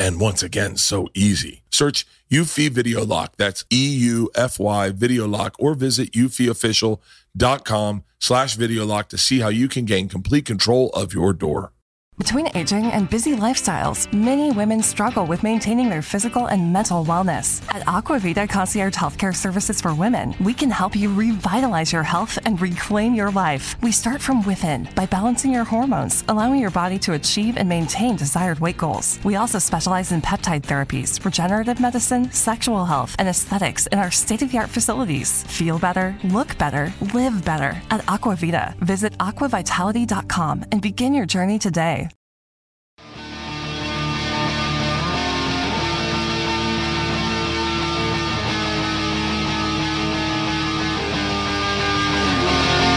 [0.00, 1.62] and once again, so easy.
[1.70, 3.36] Search Eufy Video Lock.
[3.36, 9.84] That's E-U-F-Y Video Lock or visit eufyofficial.com slash video lock to see how you can
[9.84, 11.72] gain complete control of your door.
[12.20, 17.62] Between aging and busy lifestyles, many women struggle with maintaining their physical and mental wellness.
[17.74, 22.60] At Aquavita Concierge Healthcare Services for Women, we can help you revitalize your health and
[22.60, 23.74] reclaim your life.
[23.82, 28.16] We start from within by balancing your hormones, allowing your body to achieve and maintain
[28.16, 29.18] desired weight goals.
[29.24, 34.42] We also specialize in peptide therapies, regenerative medicine, sexual health, and aesthetics in our state
[34.42, 35.42] of the art facilities.
[35.44, 38.76] Feel better, look better, live better at Aquavita.
[38.80, 42.09] Visit aquavitality.com and begin your journey today.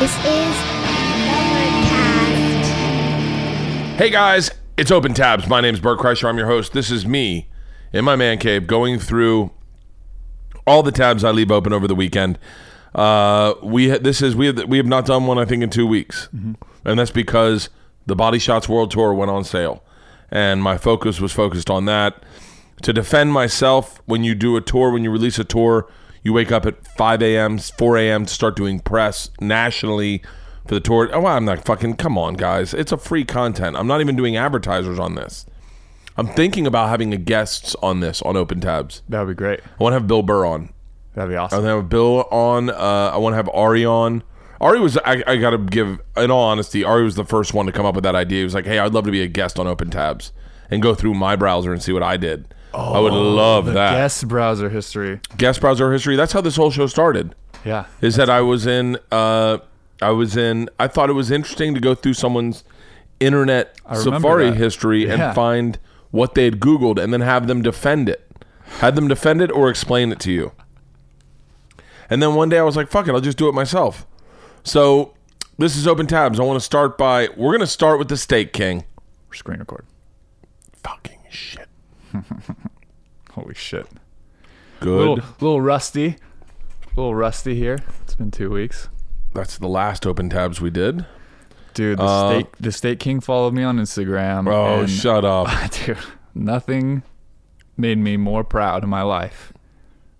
[0.03, 0.55] This is
[1.29, 2.71] Overcast.
[3.97, 5.47] Hey guys, it's Open Tabs.
[5.47, 6.27] My name is Bert Kreischer.
[6.27, 6.73] I'm your host.
[6.73, 7.47] This is me
[7.93, 9.51] in my man cave going through
[10.67, 12.37] all the tabs I leave open over the weekend.
[12.93, 15.69] Uh, we ha- this is we have, we have not done one I think in
[15.69, 16.27] two weeks,
[16.83, 17.69] and that's because
[18.05, 19.85] the Body Shots World Tour went on sale,
[20.29, 22.21] and my focus was focused on that.
[22.81, 25.87] To defend myself, when you do a tour, when you release a tour,
[26.23, 28.25] you wake up at 5 a.m., 4 a.m.
[28.25, 30.23] to start doing press nationally
[30.67, 31.09] for the tour.
[31.13, 31.95] Oh, I'm not fucking.
[31.97, 32.73] Come on, guys.
[32.73, 33.75] It's a free content.
[33.75, 35.45] I'm not even doing advertisers on this.
[36.15, 39.01] I'm thinking about having a guests on this on Open Tabs.
[39.09, 39.59] That would be great.
[39.61, 40.71] I want to have Bill Burr on.
[41.15, 41.57] That'd be awesome.
[41.57, 42.69] I want to have Bill on.
[42.69, 44.23] Uh, I want to have Ari on.
[44.61, 44.97] Ari was.
[44.99, 45.99] I, I got to give.
[46.15, 48.39] In all honesty, Ari was the first one to come up with that idea.
[48.39, 50.31] He was like, "Hey, I'd love to be a guest on Open Tabs
[50.69, 53.91] and go through my browser and see what I did." I would love the that.
[53.91, 55.19] guest browser history.
[55.37, 56.15] guest browser history.
[56.15, 57.35] That's how this whole show started.
[57.63, 57.85] Yeah.
[58.01, 58.97] Is that I was in.
[59.11, 59.59] Uh,
[60.01, 60.69] I was in.
[60.79, 62.63] I thought it was interesting to go through someone's
[63.19, 64.57] internet Safari that.
[64.57, 65.27] history Yeah.
[65.27, 65.79] and find
[66.11, 68.27] what they had Googled and then have them defend it.
[68.79, 70.51] Had them defend it or explain it to you.
[72.09, 74.05] And then one day I was like, fuck it, I'll just do it myself.
[74.63, 75.13] So
[75.57, 76.39] this is open tabs.
[76.39, 78.83] I want to start by we're gonna start with the Steak King.
[79.31, 79.85] Screen record.
[80.83, 81.67] Fucking shit.
[83.31, 83.87] Holy shit.
[84.79, 84.97] Good.
[84.97, 86.17] Little little rusty.
[86.95, 87.79] little rusty here.
[88.03, 88.89] It's been two weeks.
[89.33, 91.05] That's the last open tabs we did.
[91.73, 94.47] Dude, the Uh, state the steak king followed me on Instagram.
[94.51, 95.47] Oh, and- shut up.
[95.85, 95.97] Dude,
[96.35, 97.03] nothing
[97.77, 99.51] made me more proud in my life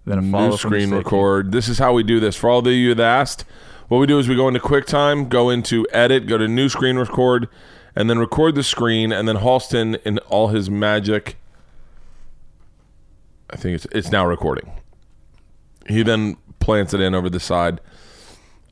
[0.05, 0.97] than a follow New from the screen Steak King.
[0.97, 1.51] record.
[1.51, 2.35] This is how we do this.
[2.35, 3.45] For all of you that asked,
[3.89, 6.97] what we do is we go into QuickTime, go into edit, go to new screen
[6.97, 7.47] record,
[7.95, 11.37] and then record the screen, and then Halston in all his magic.
[13.53, 14.71] I think it's it's now recording.
[15.87, 17.79] He then plants it in over the side.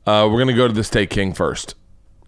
[0.06, 1.76] Uh, we're gonna go to the Steak King first.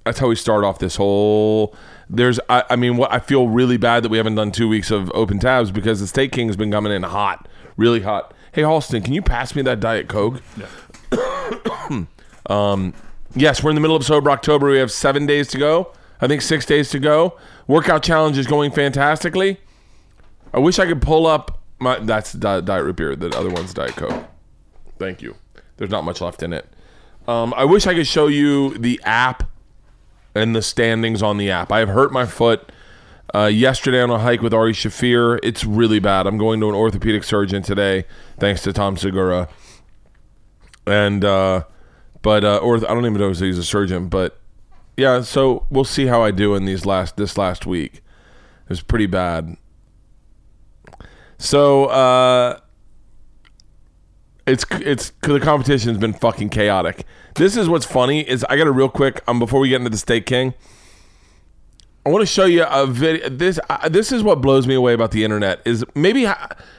[0.04, 1.75] That's how we start off this whole.
[2.10, 4.91] There's, I, I mean, what I feel really bad that we haven't done two weeks
[4.91, 8.34] of open tabs because the Steak King's been coming in hot, really hot.
[8.53, 10.42] Hey, Halston, can you pass me that Diet Coke?
[12.47, 12.95] um,
[13.34, 14.71] yes, we're in the middle of sober October.
[14.71, 15.91] We have seven days to go.
[16.21, 17.36] I think six days to go.
[17.66, 19.59] Workout challenge is going fantastically.
[20.53, 21.98] I wish I could pull up my.
[21.98, 23.16] That's di- Diet Root Beer.
[23.16, 24.26] The other one's Diet Coke.
[24.98, 25.36] Thank you.
[25.76, 26.66] There's not much left in it.
[27.26, 29.48] Um, I wish I could show you the app
[30.34, 31.72] and the standings on the app.
[31.72, 32.71] I have hurt my foot
[33.34, 35.41] uh, yesterday on a hike with Ari Shaffir.
[35.42, 36.26] It's really bad.
[36.26, 38.04] I'm going to an orthopedic surgeon today,
[38.38, 39.48] thanks to Tom Segura.
[40.86, 41.65] And uh,
[42.22, 44.38] but uh, or I don't even know if he's a surgeon, but
[44.97, 45.22] yeah.
[45.22, 47.97] So we'll see how I do in these last this last week.
[47.97, 49.56] It was pretty bad.
[51.39, 52.60] So uh,
[54.47, 57.04] it's it's the competition's been fucking chaotic.
[57.34, 59.91] This is what's funny is I got a real quick um before we get into
[59.91, 60.54] the State King.
[62.07, 63.31] I want to show you a video.
[63.31, 66.27] This uh, this is what blows me away about the internet is maybe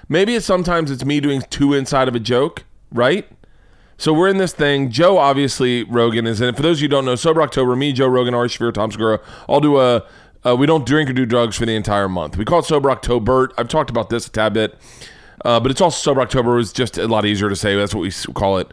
[0.07, 3.27] maybe it's sometimes it's me doing too inside of a joke, right?
[3.97, 4.91] So we're in this thing.
[4.91, 6.55] Joe, obviously, Rogan is in it.
[6.57, 8.91] For those of you who don't know, Sober October, me, Joe Rogan, Ari Shaffir, Tom
[8.91, 10.05] Segura, all do a.
[10.45, 12.37] Uh, we don't drink or do drugs for the entire month.
[12.37, 13.51] We call it Sober October.
[13.57, 14.77] I've talked about this a tad bit,
[15.43, 16.59] uh, but it's also Sober October.
[16.59, 17.75] It's just a lot easier to say.
[17.75, 18.71] That's what we call it.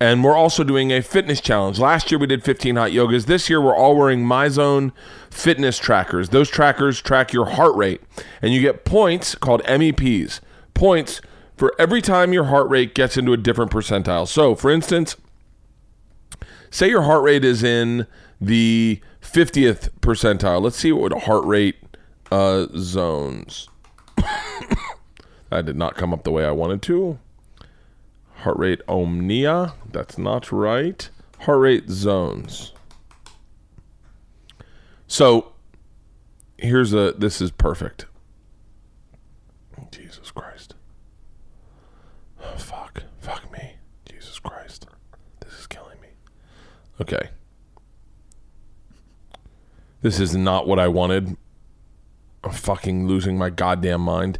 [0.00, 1.80] And we're also doing a fitness challenge.
[1.80, 3.26] Last year we did 15 hot yogas.
[3.26, 4.92] This year we're all wearing MyZone
[5.30, 6.28] fitness trackers.
[6.28, 8.00] Those trackers track your heart rate,
[8.40, 10.40] and you get points called MEPs.
[10.74, 11.20] Points
[11.56, 14.28] for every time your heart rate gets into a different percentile.
[14.28, 15.16] So, for instance,
[16.70, 18.06] say your heart rate is in
[18.40, 20.62] the 50th percentile.
[20.62, 21.76] Let's see what heart rate
[22.30, 23.68] uh, zones.
[24.16, 27.18] that did not come up the way I wanted to.
[28.36, 29.74] Heart rate omnia.
[29.90, 31.08] That's not right.
[31.40, 32.72] Heart rate zones.
[35.06, 35.52] So
[36.56, 38.06] here's a this is perfect.
[39.90, 40.74] Jesus Christ.
[42.42, 43.04] Oh, fuck.
[43.20, 43.76] Fuck me.
[44.08, 44.86] Jesus Christ.
[45.40, 46.08] This is killing me.
[47.00, 47.30] Okay.
[50.02, 51.36] This is not what I wanted.
[52.44, 54.38] I'm fucking losing my goddamn mind.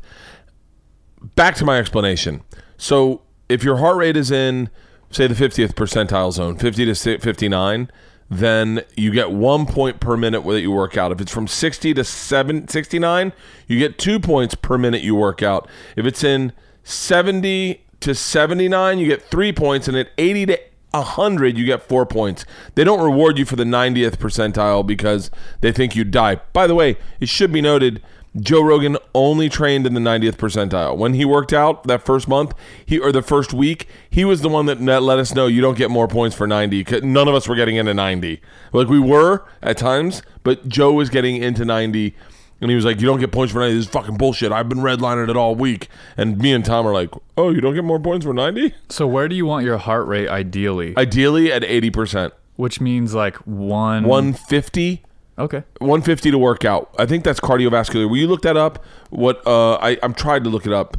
[1.35, 2.43] Back to my explanation.
[2.77, 4.71] So, if your heart rate is in,
[5.11, 7.91] say, the 50th percentile zone, 50 to 59,
[8.31, 11.13] then you get one point per minute that you work out.
[11.13, 13.33] If it's from 60 to 7, 69,
[13.67, 15.69] you get two points per minute you work out.
[15.97, 16.53] If it's in
[16.85, 19.89] 70 to 79, you get three points.
[19.89, 20.61] And at 80 to
[20.93, 22.45] 100, you get four points.
[22.75, 25.31] They don't reward you for the 90th percentile because
[25.61, 26.37] they think you die.
[26.53, 28.03] By the way, it should be noted
[28.39, 30.97] Joe Rogan only trained in the 90th percentile.
[30.97, 32.55] When he worked out that first month,
[32.85, 35.79] he or the first week, he was the one that let us know you don't
[35.79, 36.85] get more points for 90.
[36.85, 38.41] 'cause None of us were getting into 90.
[38.73, 42.15] Like we were at times, but Joe was getting into 90.
[42.61, 43.75] And he was like, "You don't get points for 90.
[43.77, 44.51] This is fucking bullshit.
[44.51, 47.75] I've been redlining it all week." And me and Tom are like, "Oh, you don't
[47.75, 48.75] get more points for 90?
[48.89, 50.95] So where do you want your heart rate ideally?
[50.97, 52.33] Ideally at 80%.
[52.57, 54.05] Which means like one.
[54.05, 55.05] 150
[55.39, 55.63] Okay.
[55.79, 56.93] 150 to work out.
[56.99, 58.11] I think that's cardiovascular.
[58.11, 58.85] Will you look that up?
[59.11, 60.97] What uh, I I'm trying to look it up.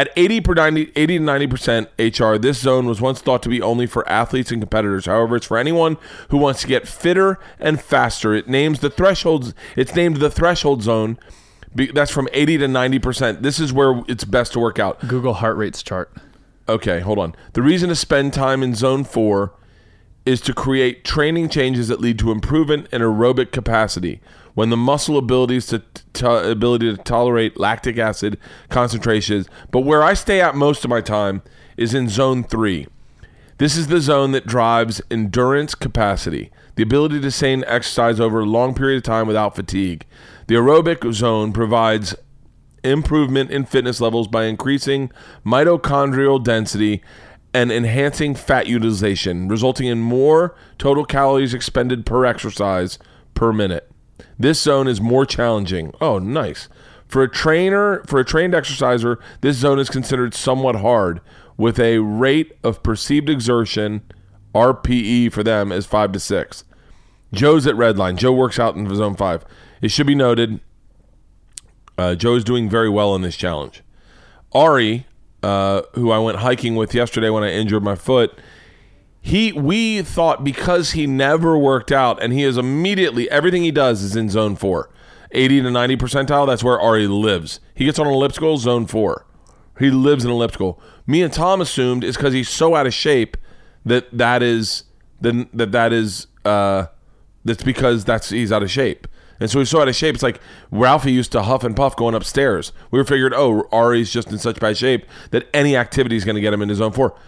[0.00, 3.50] At 80 per 90, 80 to 90 percent HR, this zone was once thought to
[3.50, 5.04] be only for athletes and competitors.
[5.04, 5.98] However, it's for anyone
[6.30, 8.32] who wants to get fitter and faster.
[8.32, 9.52] It names the thresholds.
[9.76, 11.18] It's named the threshold zone.
[11.74, 13.42] That's from 80 to 90 percent.
[13.42, 15.06] This is where it's best to work out.
[15.06, 16.10] Google heart rates chart.
[16.66, 17.34] Okay, hold on.
[17.52, 19.52] The reason to spend time in zone four
[20.24, 24.22] is to create training changes that lead to improvement in aerobic capacity.
[24.54, 25.82] When the muscle abilities to,
[26.50, 28.38] ability to tolerate lactic acid
[28.68, 31.42] concentrations, but where I stay at most of my time
[31.76, 32.86] is in zone three.
[33.58, 38.46] This is the zone that drives endurance capacity, the ability to sustain exercise over a
[38.46, 40.06] long period of time without fatigue.
[40.46, 42.14] The aerobic zone provides
[42.82, 45.12] improvement in fitness levels by increasing
[45.44, 47.02] mitochondrial density
[47.52, 52.98] and enhancing fat utilization, resulting in more total calories expended per exercise
[53.34, 53.89] per minute.
[54.38, 55.92] This zone is more challenging.
[56.00, 56.68] Oh, nice.
[57.06, 61.20] For a trainer, for a trained exerciser, this zone is considered somewhat hard
[61.56, 64.02] with a rate of perceived exertion
[64.54, 66.64] RPE for them is 5 to 6.
[67.32, 68.16] Joe's at Redline.
[68.16, 69.44] Joe works out in zone 5.
[69.82, 70.60] It should be noted
[72.00, 73.82] uh, Joe is doing very well in this challenge.
[74.52, 75.06] Ari,
[75.42, 78.38] uh, who I went hiking with yesterday when I injured my foot,
[79.20, 84.02] he we thought because he never worked out and he is immediately everything he does
[84.02, 84.90] is in zone four.
[85.32, 87.60] 80 to 90 percentile, that's where Ari lives.
[87.74, 89.26] He gets on an elliptical, zone four.
[89.78, 90.80] He lives in elliptical.
[91.06, 93.36] Me and Tom assumed is because he's so out of shape
[93.84, 94.84] that that is
[95.20, 96.86] then that that is uh
[97.44, 99.06] that's because that's he's out of shape.
[99.38, 100.14] And so he's so out of shape.
[100.14, 102.72] It's like Ralphie used to huff and puff going upstairs.
[102.90, 106.34] We were figured, oh, Ari's just in such bad shape that any activity is going
[106.34, 107.18] to get him into zone four.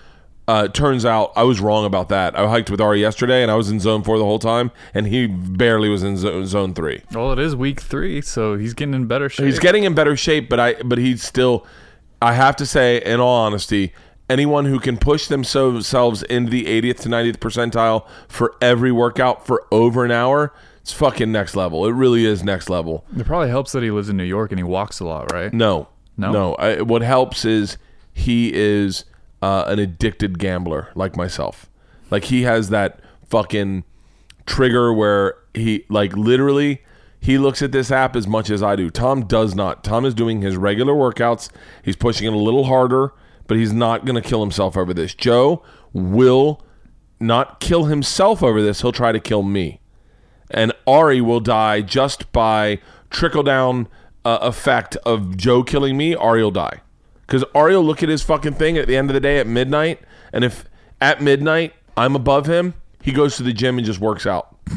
[0.48, 2.36] Uh, turns out I was wrong about that.
[2.36, 5.06] I hiked with Ari yesterday, and I was in zone four the whole time, and
[5.06, 7.02] he barely was in zo- zone three.
[7.12, 9.46] Well, it is week three, so he's getting in better shape.
[9.46, 11.64] He's getting in better shape, but I but he's still.
[12.20, 13.92] I have to say, in all honesty,
[14.30, 19.66] anyone who can push themselves into the 80th to 90th percentile for every workout for
[19.72, 21.84] over an hour, it's fucking next level.
[21.86, 23.04] It really is next level.
[23.16, 25.52] It probably helps that he lives in New York and he walks a lot, right?
[25.52, 26.30] No, No?
[26.32, 26.54] no.
[26.54, 27.76] I, what helps is
[28.12, 29.04] he is
[29.42, 31.68] uh, an addicted gambler like myself.
[32.10, 33.84] Like he has that fucking
[34.46, 36.82] trigger where he like literally
[37.22, 38.90] he looks at this app as much as I do.
[38.90, 39.84] Tom does not.
[39.84, 41.50] Tom is doing his regular workouts.
[41.84, 43.12] He's pushing it a little harder,
[43.46, 45.14] but he's not going to kill himself over this.
[45.14, 46.60] Joe will
[47.20, 48.82] not kill himself over this.
[48.82, 49.80] He'll try to kill me.
[50.50, 53.86] And Ari will die just by trickle down
[54.24, 56.16] uh, effect of Joe killing me.
[56.16, 56.80] Ari will die.
[57.22, 59.46] Because Ari will look at his fucking thing at the end of the day at
[59.46, 60.00] midnight.
[60.32, 60.64] And if
[61.00, 64.56] at midnight I'm above him, he goes to the gym and just works out.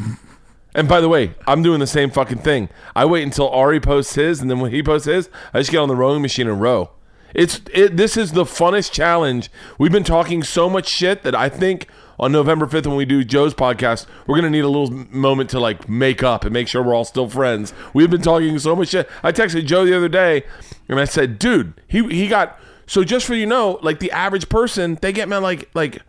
[0.76, 2.68] And by the way, I'm doing the same fucking thing.
[2.94, 5.78] I wait until Ari posts his, and then when he posts his, I just get
[5.78, 6.90] on the rowing machine and row.
[7.34, 7.96] It's it.
[7.96, 9.50] This is the funnest challenge.
[9.78, 11.88] We've been talking so much shit that I think
[12.18, 15.60] on November 5th when we do Joe's podcast, we're gonna need a little moment to
[15.60, 17.72] like make up and make sure we're all still friends.
[17.94, 19.08] We've been talking so much shit.
[19.22, 20.44] I texted Joe the other day,
[20.88, 24.48] and I said, "Dude, he he got so just for you know, like the average
[24.48, 26.02] person, they get man like like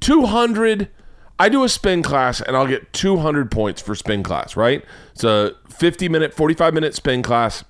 [0.00, 0.88] 200
[1.38, 4.84] I do a spin class and I'll get 200 points for spin class, right?
[5.12, 7.64] It's a 50 minute, 45 minute spin class.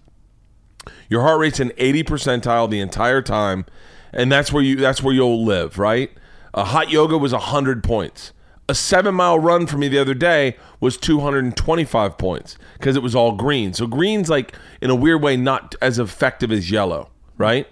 [1.09, 3.65] Your heart rate's in 80 percentile the entire time,
[4.13, 6.11] and that's where you that's where you'll live, right?
[6.55, 8.33] A hot yoga was 100 points.
[8.69, 13.15] A 7 mile run for me the other day was 225 points because it was
[13.15, 13.75] all green.
[13.75, 17.67] So green's like in a weird way not as effective as yellow, right?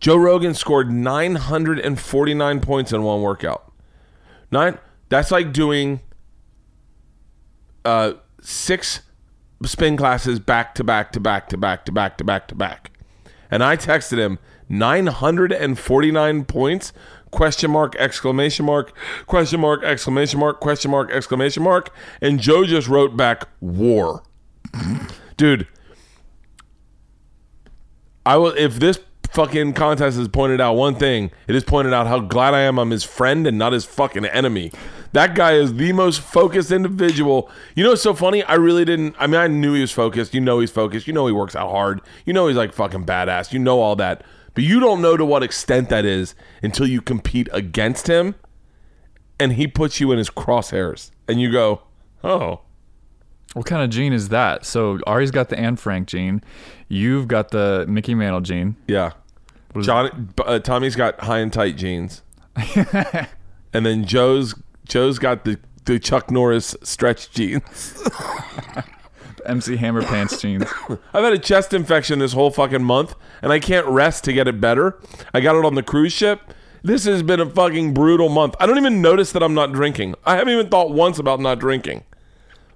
[0.00, 3.72] Joe Rogan scored 949 points in one workout.
[4.50, 6.00] Nine that's like doing
[7.84, 9.02] uh, six
[9.64, 12.90] spin classes back to back to back to back to back to back to back.
[13.50, 16.92] And I texted him 949 points
[17.34, 22.88] question mark exclamation mark question mark exclamation mark question mark exclamation mark and Joe just
[22.88, 24.22] wrote back war.
[25.36, 25.66] Dude,
[28.24, 28.98] I will if this
[29.34, 31.30] fucking contest has pointed out one thing.
[31.48, 34.24] It has pointed out how glad I am I'm his friend and not his fucking
[34.26, 34.70] enemy.
[35.12, 37.50] That guy is the most focused individual.
[37.74, 38.44] You know what's so funny?
[38.44, 39.16] I really didn't.
[39.18, 40.34] I mean, I knew he was focused.
[40.34, 41.06] You know he's focused.
[41.06, 42.00] You know he works out hard.
[42.24, 43.52] You know he's like fucking badass.
[43.52, 44.24] You know all that.
[44.54, 48.36] But you don't know to what extent that is until you compete against him
[49.40, 51.82] and he puts you in his crosshairs and you go,
[52.22, 52.60] oh,
[53.54, 54.64] What kind of gene is that?
[54.64, 56.42] So Ari's got the Anne Frank gene.
[56.88, 58.76] You've got the Mickey Mantle gene.
[58.86, 59.12] Yeah.
[59.80, 62.22] John, uh, Tommy's got high and tight jeans,
[63.72, 64.54] and then Joe's
[64.86, 68.00] Joe's got the the Chuck Norris stretch jeans.
[69.46, 70.64] MC Hammer Pants jeans.
[71.12, 74.48] I've had a chest infection this whole fucking month, and I can't rest to get
[74.48, 74.98] it better.
[75.32, 76.40] I got it on the cruise ship.
[76.82, 78.54] This has been a fucking brutal month.
[78.60, 80.14] I don't even notice that I'm not drinking.
[80.24, 82.04] I haven't even thought once about not drinking.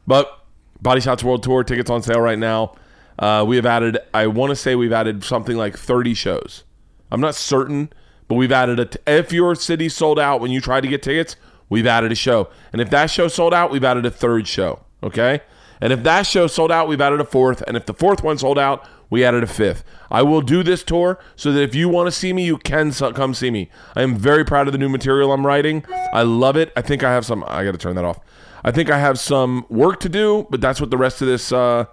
[0.06, 0.44] But
[0.80, 2.74] Body Shots World Tour tickets on sale right now.
[3.18, 6.64] Uh, we have added, I want to say we've added something like 30 shows.
[7.10, 7.92] I'm not certain,
[8.28, 8.84] but we've added a.
[8.86, 11.36] T- if your city sold out when you tried to get tickets,
[11.68, 12.48] we've added a show.
[12.72, 14.80] And if that show sold out, we've added a third show.
[15.02, 15.40] Okay.
[15.80, 17.62] And if that show sold out, we've added a fourth.
[17.66, 19.84] And if the fourth one sold out, we added a fifth.
[20.10, 22.92] I will do this tour so that if you want to see me, you can
[22.92, 23.70] come see me.
[23.94, 25.84] I am very proud of the new material I'm writing.
[26.12, 26.72] I love it.
[26.76, 27.44] I think I have some.
[27.46, 28.20] I got to turn that off.
[28.64, 31.52] I think I have some work to do, but that's what the rest of this.
[31.52, 31.86] Uh,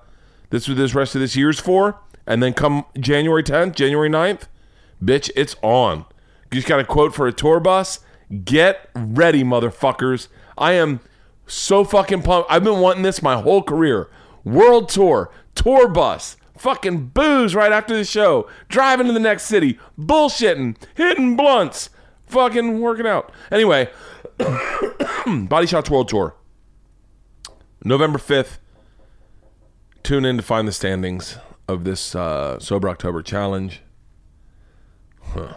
[0.49, 1.99] this this rest of this year's for.
[2.27, 4.43] And then come January 10th, January 9th,
[5.03, 6.05] bitch, it's on.
[6.51, 7.99] You just got a quote for a tour bus.
[8.43, 10.27] Get ready, motherfuckers.
[10.57, 11.01] I am
[11.47, 12.51] so fucking pumped.
[12.51, 14.09] I've been wanting this my whole career.
[14.43, 19.79] World tour, tour bus, fucking booze right after the show, driving to the next city,
[19.99, 21.89] bullshitting, hitting blunts,
[22.27, 23.31] fucking working out.
[23.51, 23.89] Anyway,
[25.25, 26.35] Body Shots World Tour.
[27.83, 28.57] November 5th.
[30.03, 31.37] Tune in to find the standings
[31.67, 33.81] of this uh, Sober October challenge.
[35.21, 35.55] Huh.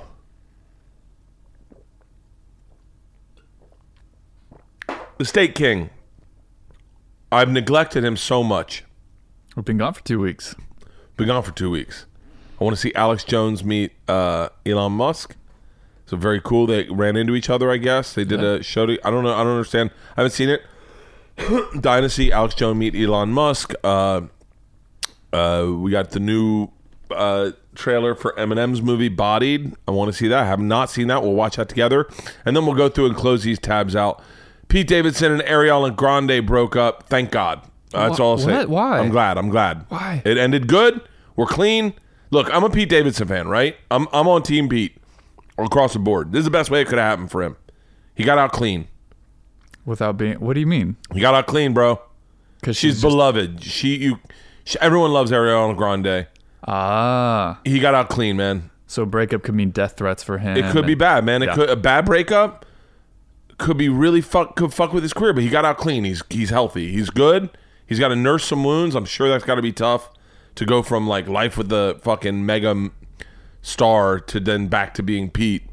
[5.18, 5.90] The Steak King.
[7.32, 8.84] I've neglected him so much.
[9.56, 10.54] We've been gone for two weeks.
[11.16, 12.06] Been gone for two weeks.
[12.60, 15.34] I want to see Alex Jones meet uh, Elon Musk.
[16.06, 16.68] So very cool.
[16.68, 17.68] They ran into each other.
[17.68, 18.86] I guess they did a show.
[18.86, 19.34] To, I don't know.
[19.34, 19.90] I don't understand.
[20.16, 20.62] I haven't seen it.
[21.80, 22.30] Dynasty.
[22.30, 23.74] Alex Jones meet Elon Musk.
[23.82, 24.20] Uh,
[25.32, 26.68] uh, we got the new
[27.10, 29.74] uh, trailer for Eminem's movie Bodied.
[29.88, 30.44] I want to see that.
[30.44, 31.22] I have not seen that.
[31.22, 32.08] We'll watch that together,
[32.44, 34.22] and then we'll go through and close these tabs out.
[34.68, 37.08] Pete Davidson and Ariana Grande broke up.
[37.08, 37.62] Thank God.
[37.90, 38.52] That's Wha- all I'll say.
[38.52, 38.68] what?
[38.68, 38.98] Why?
[38.98, 39.38] I'm glad.
[39.38, 39.86] I'm glad.
[39.88, 40.22] Why?
[40.24, 41.00] It ended good.
[41.36, 41.94] We're clean.
[42.30, 43.76] Look, I'm a Pete Davidson fan, right?
[43.90, 44.96] I'm I'm on Team Pete
[45.56, 46.32] across the board.
[46.32, 47.56] This is the best way it could have happened for him.
[48.14, 48.88] He got out clean.
[49.86, 50.96] Without being, what do you mean?
[51.14, 52.00] He got out clean, bro.
[52.60, 53.62] Because She's beloved.
[53.62, 54.18] She you.
[54.64, 56.26] She, everyone loves Ariana Grande.
[56.66, 57.58] ah.
[57.64, 58.70] He got out clean, man.
[58.86, 60.56] So breakup could mean death threats for him.
[60.58, 61.42] It could be bad, man.
[61.42, 61.54] It Yeah.
[61.54, 62.66] could a bad breakup
[63.58, 66.04] could be really fuck could fuck with his career, but he got out clean.
[66.04, 66.92] He's he's healthy.
[66.92, 67.50] He's good.
[67.86, 68.94] He's got to nurse some wounds.
[68.94, 70.10] I'm sure that's got to be tough
[70.56, 72.90] to go from like life with the fucking mega
[73.62, 75.64] star to then back to being Pete.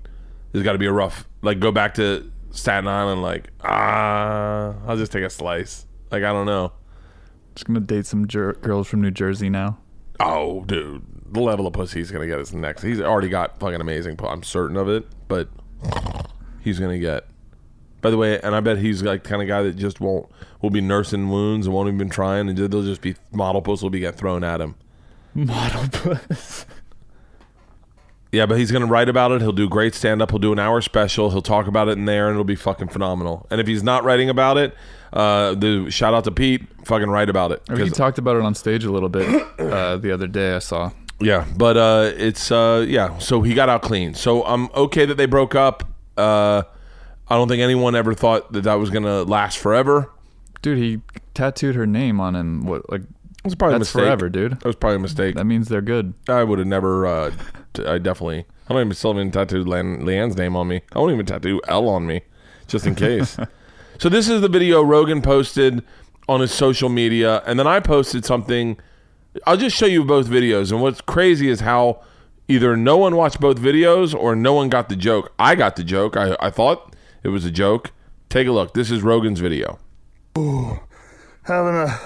[0.52, 4.98] There's got to be a rough like go back to Staten Island like ah I'll
[4.98, 5.86] just take a slice.
[6.12, 6.74] Like I don't know.
[7.56, 9.78] Just gonna date some jer- girls from New Jersey now.
[10.20, 12.82] Oh, dude, the level of pussy he's gonna get is next.
[12.82, 14.20] He's already got fucking amazing.
[14.24, 15.48] I'm certain of it, but
[16.62, 17.26] he's gonna get.
[18.06, 20.30] By the way, and I bet he's like kind of guy that just won't
[20.62, 23.90] will be nursing wounds and won't even trying, and they'll just be model puss will
[23.90, 24.76] be get thrown at him.
[25.34, 26.68] Model puss.
[28.32, 29.42] Yeah, but he's gonna write about it.
[29.42, 30.30] He'll do great stand up.
[30.30, 31.32] He'll do an hour special.
[31.32, 33.48] He'll talk about it in there, and it'll be fucking phenomenal.
[33.50, 34.76] And if he's not writing about it,
[35.12, 37.64] uh, the shout out to Pete, fucking write about it.
[37.76, 39.28] He talked about it on stage a little bit
[39.60, 40.54] uh, the other day.
[40.56, 40.92] I saw.
[41.20, 43.18] Yeah, but uh, it's uh, yeah.
[43.18, 44.14] So he got out clean.
[44.14, 45.90] So I'm okay that they broke up.
[46.16, 46.62] Uh,
[47.28, 50.12] I don't think anyone ever thought that that was gonna last forever.
[50.62, 51.02] Dude, he
[51.34, 52.66] tattooed her name on him.
[52.66, 53.08] What like It
[53.44, 54.08] was probably That's a mistake.
[54.08, 54.52] forever, dude.
[54.54, 55.36] That was probably a mistake.
[55.36, 56.14] that means they're good.
[56.28, 57.06] I would have never.
[57.06, 57.32] Uh,
[57.74, 58.46] t- I definitely.
[58.68, 60.82] I don't even still even tattooed Lan- Leanne's name on me.
[60.94, 62.22] I won't even tattoo L on me,
[62.68, 63.38] just in case.
[64.00, 65.84] so this is the video Rogan posted
[66.28, 68.78] on his social media, and then I posted something.
[69.46, 72.02] I'll just show you both videos, and what's crazy is how
[72.48, 75.32] either no one watched both videos or no one got the joke.
[75.38, 76.16] I got the joke.
[76.18, 76.95] I, I thought
[77.26, 77.92] it was a joke.
[78.30, 78.76] Take a look.
[78.76, 79.80] This is Rogan's video.
[80.38, 80.80] Ooh,
[81.42, 82.00] having a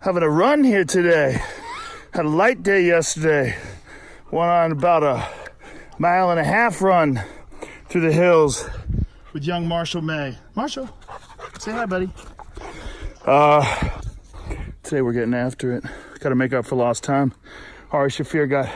[0.00, 1.40] having a run here today.
[2.12, 3.56] Had a light day yesterday.
[4.32, 5.28] Went on about a
[5.98, 7.22] mile and a half run
[7.88, 8.68] through the hills
[9.32, 10.36] with young Marshall May.
[10.56, 10.88] Marshall,
[11.60, 12.10] say hi, buddy.
[13.24, 13.90] Uh,
[14.82, 15.84] today we're getting after it.
[16.18, 17.32] Got to make up for lost time.
[17.92, 18.68] Ari Shaffir got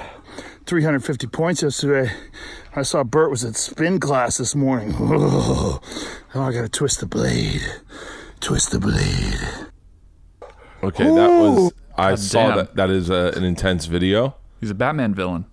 [0.66, 2.12] 350 points yesterday.
[2.74, 4.94] I saw Bert was at spin class this morning.
[6.32, 7.60] Oh, I gotta twist the blade.
[8.38, 9.34] Twist the blade.
[10.80, 11.72] Okay, that was.
[11.98, 12.56] I saw damn.
[12.56, 12.76] that.
[12.76, 14.36] That is uh an intense video.
[14.60, 15.46] He's a Batman villain.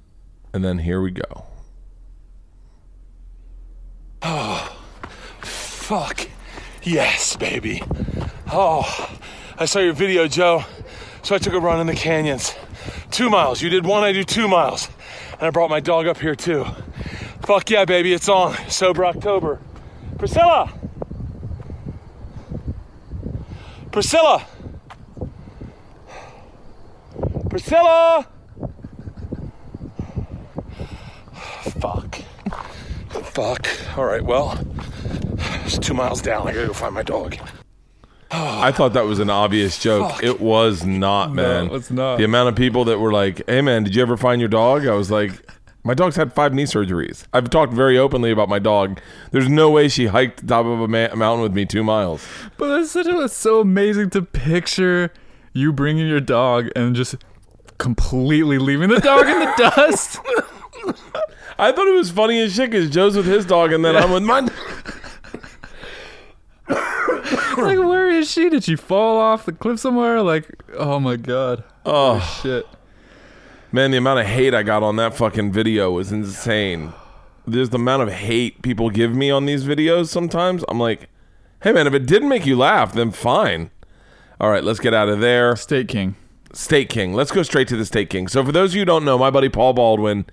[0.54, 1.46] And then here we go.
[4.22, 4.78] Oh,
[5.42, 6.30] fuck.
[6.84, 7.82] Yes, baby.
[8.52, 9.18] Oh,
[9.58, 10.64] I saw your video, Joe.
[11.24, 12.54] So I took a run in the canyons.
[13.10, 13.64] Two miles.
[13.64, 14.90] You did one, I do two miles.
[15.40, 16.66] And I brought my dog up here too.
[17.42, 18.56] Fuck yeah, baby, it's on.
[18.70, 19.60] Sober October.
[20.18, 20.74] Priscilla!
[23.92, 24.46] Priscilla!
[27.50, 28.28] Priscilla!
[31.80, 32.16] Fuck.
[33.10, 33.68] Fuck.
[33.98, 34.60] All right, well,
[35.66, 36.48] it's two miles down.
[36.48, 37.38] I gotta go find my dog.
[38.32, 40.22] I thought that was an obvious joke.
[40.24, 41.70] It was not, man.
[41.72, 42.18] it's not.
[42.18, 44.86] The amount of people that were like, "Hey, man, did you ever find your dog?"
[44.86, 45.32] I was like,
[45.84, 49.00] "My dog's had five knee surgeries." I've talked very openly about my dog.
[49.32, 52.28] There's no way she hiked the top of a ma- mountain with me two miles.
[52.58, 55.12] But it's, such a, it's so amazing to picture
[55.54, 57.16] you bringing your dog and just
[57.78, 60.20] completely leaving the dog in the dust.
[61.60, 64.12] I thought it was funny as shit because Joe's with his dog and then I'm
[64.12, 64.50] with mine.
[67.66, 68.50] like, where is she?
[68.50, 70.22] Did she fall off the cliff somewhere?
[70.22, 71.64] Like, oh my god.
[71.86, 72.66] Oh Shit.
[73.72, 76.94] man, the amount of hate I got on that fucking video was insane.
[77.46, 80.64] There's the amount of hate people give me on these videos sometimes.
[80.68, 81.10] I'm like,
[81.64, 83.72] hey man, if it didn't make you laugh, then fine.
[84.40, 85.56] All right, let's get out of there.
[85.56, 86.16] Steak King.
[86.54, 87.14] Steak King.
[87.14, 88.28] Let's go straight to the Steak King.
[88.28, 90.26] So, for those of you who don't know, my buddy Paul Baldwin,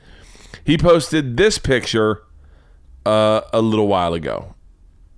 [0.64, 2.22] he posted this picture
[3.06, 4.54] uh, a little while ago.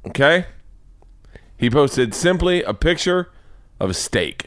[0.07, 0.47] Okay?
[1.57, 3.31] He posted simply a picture
[3.81, 4.47] of a steak.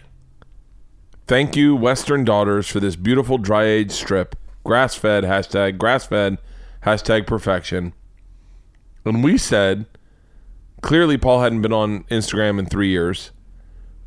[1.28, 4.36] Thank you, Western Daughters, for this beautiful dry aged strip.
[4.64, 6.38] Grass fed, hashtag grass fed,
[6.86, 7.94] hashtag perfection.
[9.06, 9.86] And we said,
[10.82, 13.32] clearly, Paul hadn't been on Instagram in three years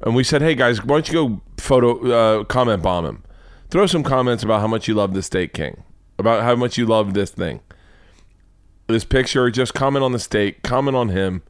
[0.03, 3.23] and we said, "Hey guys, why don't you go photo uh, comment bomb him?
[3.71, 5.85] Throw some comments about how much you love the Steak King,
[6.19, 7.61] about how much you love this thing,
[8.89, 9.51] this picture.
[9.51, 11.43] Just comment on the steak, comment on him.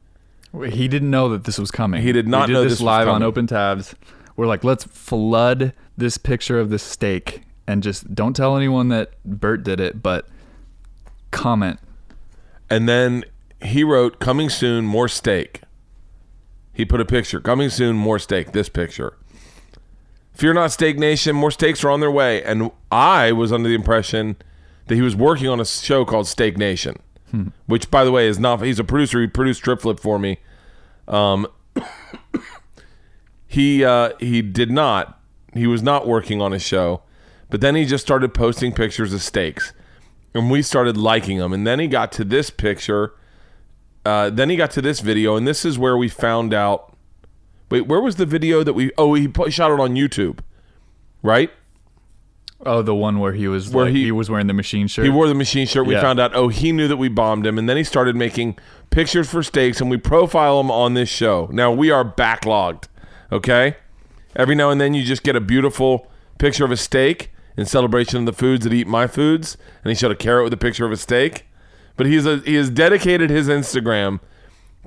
[0.69, 2.01] He didn't know that this was coming.
[2.01, 3.23] He did not we did know this, this live on.
[3.23, 3.95] Open Tabs.
[4.35, 9.11] We're like, let's flood this picture of this steak and just don't tell anyone that
[9.23, 10.27] Bert did it, but
[11.31, 11.79] comment.
[12.69, 13.23] And then
[13.63, 15.61] he wrote, "Coming soon, more steak."
[16.73, 19.17] He put a picture, "Coming soon, more steak." This picture.
[20.33, 21.35] Fear not, Steak Nation.
[21.35, 22.43] More steaks are on their way.
[22.43, 24.35] And I was under the impression
[24.87, 26.97] that he was working on a show called Steak Nation,
[27.65, 28.61] which, by the way, is not.
[28.61, 29.19] He's a producer.
[29.21, 30.39] He produced Trip Flip for me.
[31.07, 31.47] Um,
[33.47, 35.19] he uh, he did not.
[35.53, 37.01] He was not working on a show,
[37.49, 39.73] but then he just started posting pictures of steaks,
[40.33, 41.53] and we started liking them.
[41.53, 43.13] And then he got to this picture,
[44.05, 46.95] uh, then he got to this video, and this is where we found out.
[47.69, 48.91] Wait, where was the video that we?
[48.97, 50.39] Oh, he shot it on YouTube,
[51.23, 51.51] right?
[52.65, 55.03] Oh, the one where he was Where like, he- he, was wearing the machine shirt.
[55.05, 55.85] He wore the machine shirt.
[55.85, 56.01] We Yeah.
[56.01, 58.57] found out, oh, he knew that we bombed him, and then he started making
[58.89, 61.49] pictures for steaks, and we profile him on this show.
[61.51, 62.85] Now we are backlogged.
[63.31, 63.75] Okay,
[64.35, 68.19] every now and then you just get a beautiful picture of a steak in celebration
[68.19, 70.85] of the foods that eat my foods, and he showed a carrot with a picture
[70.85, 71.45] of a steak.
[71.97, 74.19] But he's a he has dedicated his Instagram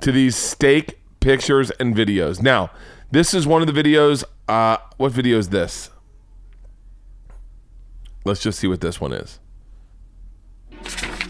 [0.01, 2.41] to these steak pictures and videos.
[2.41, 2.69] Now,
[3.11, 4.23] this is one of the videos.
[4.47, 5.89] Uh, what video is this?
[8.27, 9.39] Let's just see what this one is.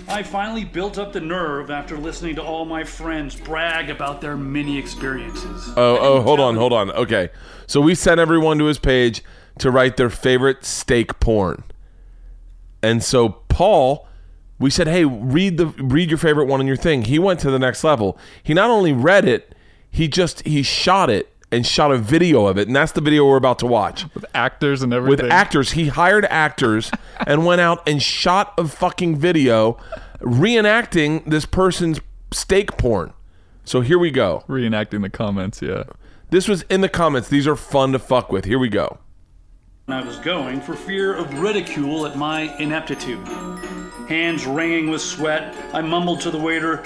[0.09, 4.35] I finally built up the nerve after listening to all my friends brag about their
[4.35, 5.69] mini experiences.
[5.77, 6.91] Oh, oh, hold on, hold on.
[6.91, 7.29] Okay.
[7.67, 9.23] So we sent everyone to his page
[9.59, 11.63] to write their favorite steak porn.
[12.81, 14.07] And so Paul,
[14.59, 17.51] we said, "Hey, read the read your favorite one in your thing." He went to
[17.51, 18.17] the next level.
[18.41, 19.53] He not only read it,
[19.89, 23.25] he just he shot it and shot a video of it, and that's the video
[23.25, 24.05] we're about to watch.
[24.13, 25.25] with actors and everything.
[25.25, 26.91] With actors, he hired actors
[27.27, 29.77] and went out and shot a fucking video
[30.19, 33.13] reenacting this person's steak porn.
[33.63, 34.43] So here we go.
[34.47, 35.61] reenacting the comments.
[35.61, 35.83] Yeah.
[36.29, 37.29] This was in the comments.
[37.29, 38.45] These are fun to fuck with.
[38.45, 38.99] Here we go.
[39.89, 43.25] I was going for fear of ridicule at my ineptitude.
[44.09, 46.83] Hands wringing with sweat, I mumbled to the waiter,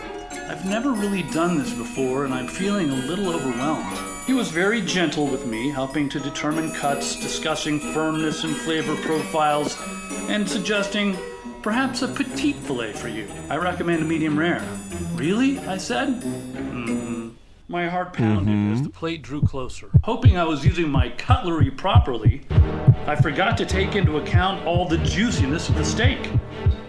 [0.47, 4.11] I've never really done this before and I'm feeling a little overwhelmed.
[4.25, 9.77] He was very gentle with me, helping to determine cuts, discussing firmness and flavor profiles,
[10.29, 11.17] and suggesting
[11.62, 13.27] perhaps a petite filet for you.
[13.49, 14.63] I recommend a medium rare.
[15.15, 15.60] Really?
[15.60, 16.21] I said.
[16.21, 17.29] Mm-hmm.
[17.67, 18.84] My heart pounded as mm-hmm.
[18.84, 19.89] the plate drew closer.
[20.03, 22.41] Hoping I was using my cutlery properly,
[23.07, 26.29] I forgot to take into account all the juiciness of the steak.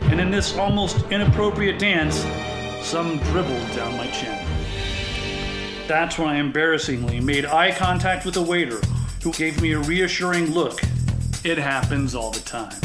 [0.03, 2.27] And in this almost inappropriate dance,
[2.85, 4.37] some dribbled down my chin.
[5.93, 8.81] That's when I embarrassingly made eye contact with the waiter,
[9.23, 10.81] who gave me a reassuring look.
[11.45, 12.81] It happens all the time.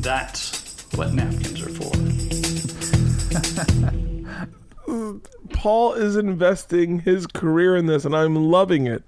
[0.00, 1.90] That's what napkins are for.
[5.54, 9.02] Paul is investing his career in this, and I'm loving it.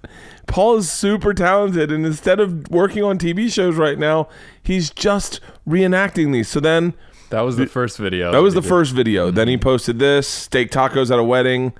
[0.47, 4.29] Paul is super talented, and instead of working on TV shows right now,
[4.63, 6.49] he's just reenacting these.
[6.49, 6.95] So then
[7.29, 8.31] That was the first video.
[8.31, 8.67] that was the did.
[8.69, 9.29] first video.
[9.29, 11.71] Then he posted this steak tacos at a wedding,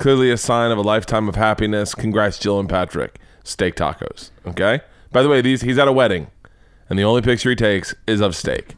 [0.00, 1.94] clearly a sign of a lifetime of happiness.
[1.94, 3.20] Congrats, Jill and Patrick.
[3.44, 4.30] Steak tacos.
[4.46, 4.80] Okay.
[5.12, 6.28] By the way, these he's at a wedding,
[6.88, 8.76] and the only picture he takes is of steak.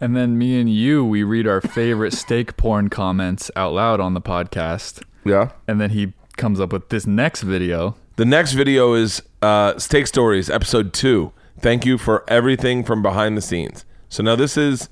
[0.00, 4.14] And then me and you, we read our favorite steak porn comments out loud on
[4.14, 5.02] the podcast.
[5.24, 5.52] Yeah.
[5.66, 7.96] And then he comes up with this next video.
[8.16, 11.32] The next video is uh, Steak Stories, episode two.
[11.58, 13.84] Thank you for everything from behind the scenes.
[14.08, 14.88] So now this is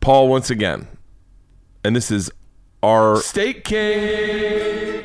[0.00, 0.88] Paul once again.
[1.84, 2.30] And this is
[2.82, 5.01] our Steak King.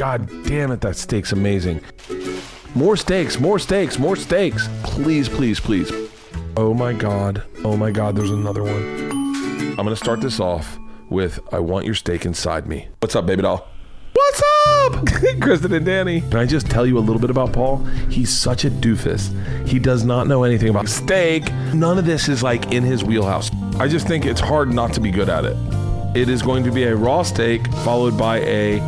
[0.00, 1.82] God damn it, that steak's amazing.
[2.74, 4.66] More steaks, more steaks, more steaks.
[4.82, 5.92] Please, please, please.
[6.56, 7.42] Oh my God.
[7.64, 9.10] Oh my God, there's another one.
[9.72, 10.78] I'm going to start this off
[11.10, 12.88] with I want your steak inside me.
[13.00, 13.68] What's up, baby doll?
[14.14, 15.06] What's up?
[15.42, 16.22] Kristen and Danny.
[16.22, 17.84] Can I just tell you a little bit about Paul?
[18.08, 19.28] He's such a doofus.
[19.68, 21.52] He does not know anything about steak.
[21.74, 23.50] None of this is like in his wheelhouse.
[23.78, 25.58] I just think it's hard not to be good at it.
[26.16, 28.80] It is going to be a raw steak followed by a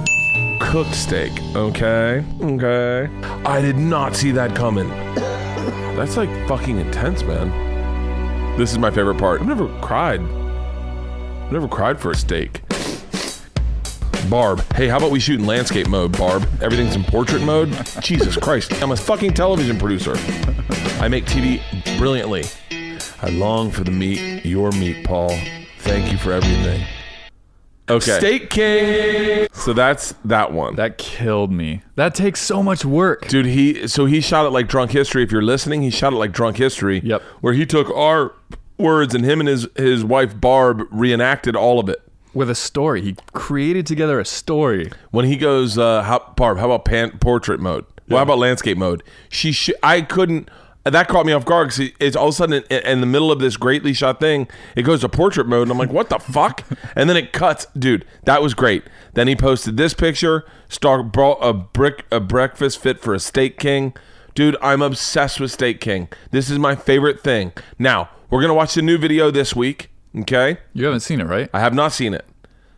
[0.70, 1.32] cooked steak.
[1.54, 2.24] Okay?
[2.40, 3.08] Okay.
[3.44, 4.88] I did not see that coming.
[5.96, 8.56] That's like fucking intense, man.
[8.56, 9.40] This is my favorite part.
[9.40, 10.20] I've never cried.
[10.20, 12.62] I've never cried for a steak.
[14.30, 16.48] Barb, hey, how about we shoot in landscape mode, Barb?
[16.62, 17.70] Everything's in portrait mode?
[18.00, 20.14] Jesus Christ, I'm a fucking television producer.
[21.00, 21.60] I make TV
[21.98, 22.44] brilliantly.
[23.20, 25.36] I long for the meat, your meat, Paul.
[25.78, 26.86] Thank you for everything.
[27.96, 28.18] Okay.
[28.18, 29.48] Steak King.
[29.52, 30.76] So that's that one.
[30.76, 31.82] That killed me.
[31.96, 33.28] That takes so much work.
[33.28, 35.22] Dude, he so he shot it like drunk history.
[35.22, 37.00] If you're listening, he shot it like drunk history.
[37.04, 37.22] Yep.
[37.40, 38.32] Where he took our
[38.78, 42.02] words and him and his his wife Barb reenacted all of it.
[42.34, 43.02] With a story.
[43.02, 44.90] He created together a story.
[45.10, 47.84] When he goes, uh, how, Barb, how about pan, portrait mode?
[48.08, 49.02] Well, how about landscape mode?
[49.28, 50.48] She, sh- I couldn't.
[50.84, 53.30] That caught me off guard because it's all of a sudden in, in the middle
[53.30, 56.18] of this greatly shot thing, it goes to portrait mode, and I'm like, what the
[56.18, 56.64] fuck?
[56.96, 58.04] And then it cuts, dude.
[58.24, 58.84] That was great.
[59.14, 63.58] Then he posted this picture, star brought a brick, a breakfast fit for a steak
[63.58, 63.94] king.
[64.34, 66.08] Dude, I'm obsessed with Steak King.
[66.30, 67.52] This is my favorite thing.
[67.78, 69.90] Now we're gonna watch the new video this week.
[70.16, 70.58] Okay.
[70.72, 71.48] You haven't seen it, right?
[71.52, 72.26] I have not seen it.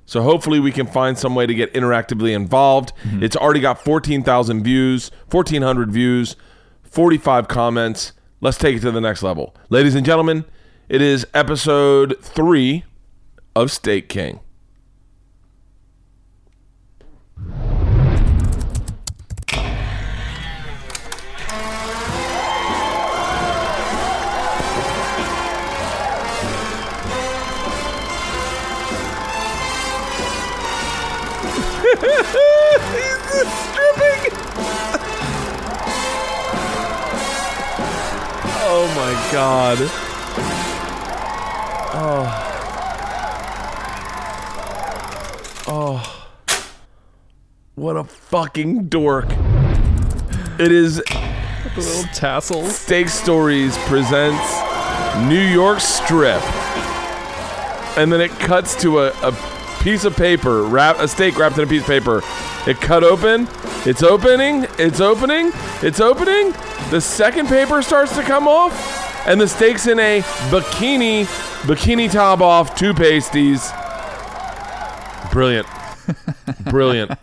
[0.07, 2.93] So hopefully we can find some way to get interactively involved.
[3.05, 3.23] Mm-hmm.
[3.23, 6.37] It's already got 14,000 views, 1,400 views,
[6.95, 8.13] 45 comments.
[8.41, 9.53] Let's take it to the next level.
[9.69, 10.45] Ladies and gentlemen,
[10.89, 12.85] it is episode three
[13.57, 14.39] of Steak King.
[39.35, 39.79] God.
[41.97, 42.41] Oh.
[45.67, 46.29] Oh.
[47.75, 49.27] What a fucking dork.
[50.61, 52.77] It is The little tassels.
[52.77, 54.61] Steak Stories presents
[55.29, 56.41] New York Strip.
[57.99, 59.33] And then it cuts to a, a
[59.81, 62.23] piece of paper, wrap a steak wrapped in a piece of paper.
[62.69, 63.49] It cut open.
[63.85, 64.69] It's opening.
[64.79, 65.51] It's opening.
[65.83, 66.53] It's opening.
[66.91, 71.25] The second paper starts to come off, and the steak's in a bikini,
[71.63, 73.71] bikini top off, two pasties.
[75.33, 75.67] Brilliant.
[76.71, 77.19] Brilliant.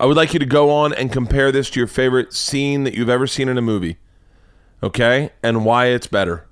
[0.00, 2.94] I would like you to go on and compare this to your favorite scene that
[2.94, 3.98] you've ever seen in a movie.
[4.82, 5.30] Okay?
[5.42, 6.48] And why it's better.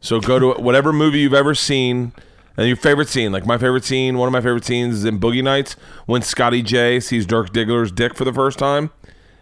[0.00, 2.12] So go to whatever movie you've ever seen
[2.56, 3.32] and your favorite scene.
[3.32, 5.74] Like my favorite scene, one of my favorite scenes is in Boogie Nights
[6.06, 8.90] when Scotty J sees Dirk Diggler's dick for the first time.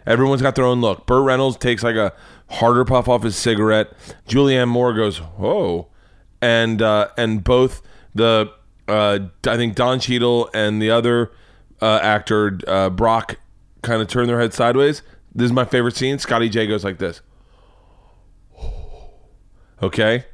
[0.07, 1.05] Everyone's got their own look.
[1.05, 2.13] Burt Reynolds takes like a
[2.49, 3.91] harder puff off his cigarette.
[4.27, 5.87] Julianne Moore goes, "Whoa,"
[6.41, 7.81] and uh, and both
[8.15, 8.51] the
[8.87, 11.31] uh, I think Don Cheadle and the other
[11.81, 13.37] uh, actor uh, Brock
[13.81, 15.01] kind of turn their head sideways.
[15.33, 16.17] This is my favorite scene.
[16.19, 17.21] Scotty J goes like this.
[19.81, 20.25] Okay,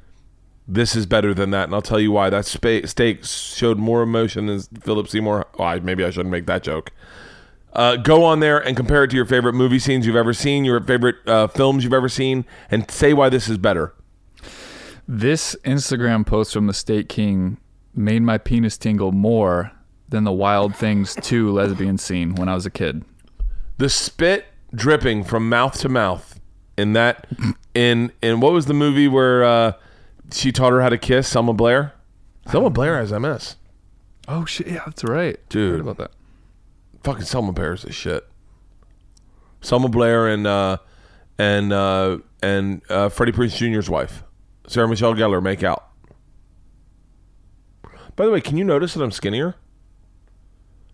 [0.65, 2.30] this is better than that, and I'll tell you why.
[2.30, 5.47] That spa- steak showed more emotion than Philip Seymour.
[5.60, 6.91] Oh, maybe I shouldn't make that joke.
[7.73, 10.63] Uh, go on there and compare it to your favorite movie scenes you've ever seen,
[10.63, 13.93] your favorite uh, films you've ever seen, and say why this is better.
[15.07, 17.57] This Instagram post from the Steak King
[17.95, 19.71] made my penis tingle more
[20.07, 23.03] than the Wild Things 2 lesbian scene when I was a kid.
[23.77, 26.39] the spit dripping from mouth to mouth
[26.77, 27.27] in that
[27.75, 29.73] in in what was the movie where uh,
[30.31, 31.93] she taught her how to kiss Selma Blair?
[32.49, 33.55] Selma Blair has MS.
[34.27, 35.38] Oh shit, yeah, that's right.
[35.49, 35.69] Dude.
[35.69, 36.12] I heard about that.
[37.04, 38.28] Fucking Selma Blair is a shit.
[39.62, 40.78] Selma Blair and uh,
[41.38, 44.24] and uh, and uh, Freddie Prinze Jr.'s wife,
[44.68, 45.89] Sarah Michelle Gellar, make out.
[48.16, 49.56] By the way, can you notice that I'm skinnier?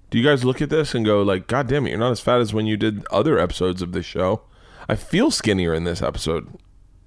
[0.09, 2.19] Do you guys look at this and go like, "God damn it, you're not as
[2.19, 4.41] fat as when you did other episodes of this show"?
[4.87, 6.47] I feel skinnier in this episode.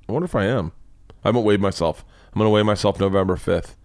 [0.09, 0.73] I wonder if I am.
[1.25, 2.05] I haven't weighed myself.
[2.33, 3.77] I'm gonna weigh myself November fifth.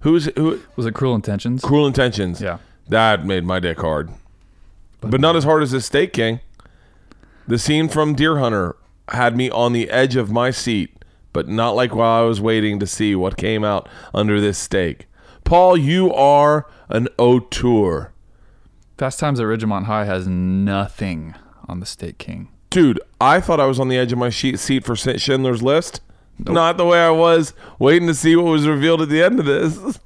[0.00, 0.60] Who's who?
[0.76, 1.62] Was it Cruel Intentions?
[1.62, 2.40] Cruel Intentions.
[2.40, 2.58] Yeah.
[2.88, 4.10] That made my dick hard.
[5.02, 6.40] But not as hard as the Steak King.
[7.46, 8.76] The scene from Deer Hunter
[9.08, 12.78] had me on the edge of my seat, but not like while I was waiting
[12.78, 15.06] to see what came out under this steak.
[15.44, 18.12] Paul, you are an auteur.
[18.96, 21.34] Fast Times at Ridgemont High has nothing
[21.68, 22.48] on the Steak King.
[22.70, 26.00] Dude, I thought I was on the edge of my sheet, seat for Schindler's List.
[26.38, 29.46] Not the way I was waiting to see what was revealed at the end of
[29.46, 29.98] this.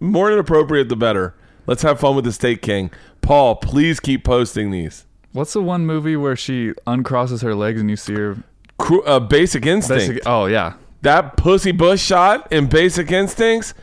[0.00, 1.34] More inappropriate, the better.
[1.66, 2.90] Let's have fun with the Steak King.
[3.24, 5.06] Paul, please keep posting these.
[5.32, 8.36] What's the one movie where she uncrosses her legs and you see her
[8.78, 10.08] Cru- uh, Basic Instinct.
[10.08, 10.22] basic?
[10.26, 13.74] Oh yeah, That pussy bush shot in Basic Instincts,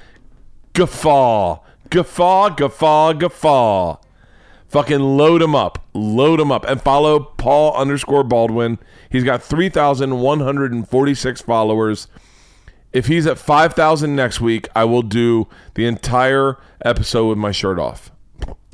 [0.73, 3.97] guffaw, guffaw, guffaw, guffaw.
[4.69, 8.79] Fucking load him up, load him up, and follow Paul underscore Baldwin.
[9.09, 12.07] He's got three thousand one hundred and forty-six followers.
[12.93, 17.51] If he's at five thousand next week, I will do the entire episode with my
[17.51, 18.11] shirt off.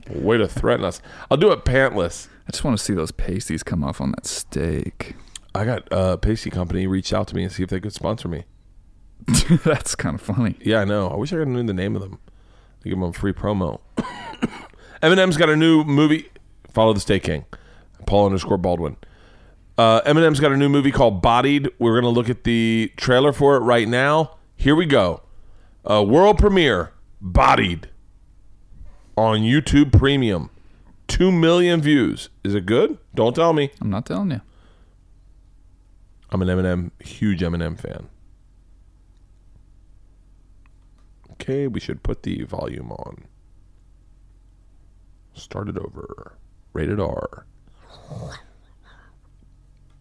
[0.09, 1.01] Way to threaten us!
[1.29, 2.27] I'll do it pantless.
[2.47, 5.15] I just want to see those pasties come off on that steak.
[5.53, 7.93] I got uh, a pasty company reached out to me and see if they could
[7.93, 8.45] sponsor me.
[9.65, 10.55] That's kind of funny.
[10.61, 11.09] Yeah, I know.
[11.09, 12.19] I wish I could knew the name of them.
[12.81, 13.81] They give them a free promo.
[15.01, 16.29] Eminem's got a new movie.
[16.71, 17.45] Follow the Steak King.
[18.05, 18.97] Paul underscore Baldwin.
[19.77, 21.69] Uh, Eminem's got a new movie called Bodied.
[21.79, 24.37] We're going to look at the trailer for it right now.
[24.55, 25.21] Here we go.
[25.85, 27.89] Uh, world premiere Bodied
[29.17, 30.49] on YouTube Premium.
[31.07, 32.29] Two million views.
[32.43, 32.97] Is it good?
[33.15, 33.71] Don't tell me.
[33.81, 34.41] I'm not telling you.
[36.29, 38.09] I'm an Eminem, huge Eminem fan.
[41.31, 43.25] Okay, we should put the volume on.
[45.33, 46.33] Start it over.
[46.73, 47.45] Rated R.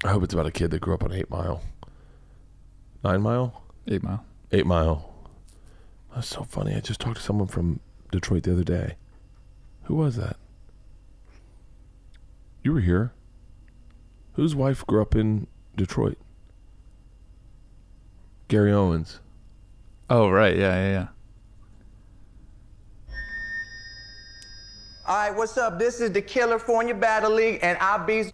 [0.05, 1.63] I hope it's about a kid that grew up on Eight Mile.
[3.05, 3.63] Nine Mile?
[3.87, 4.25] Eight Mile.
[4.51, 5.13] Eight Mile.
[6.15, 6.75] That's so funny.
[6.75, 8.97] I just talked to someone from Detroit the other day.
[9.87, 10.37] Who was that?
[12.63, 13.13] You were here.
[14.33, 15.47] Whose wife grew up in
[15.77, 16.19] Detroit?
[18.49, 19.21] Gary Owens.
[20.11, 21.07] Oh right, yeah, yeah, yeah.
[25.07, 25.79] All right, what's up?
[25.79, 28.25] This is the California Battle League, and I'll be.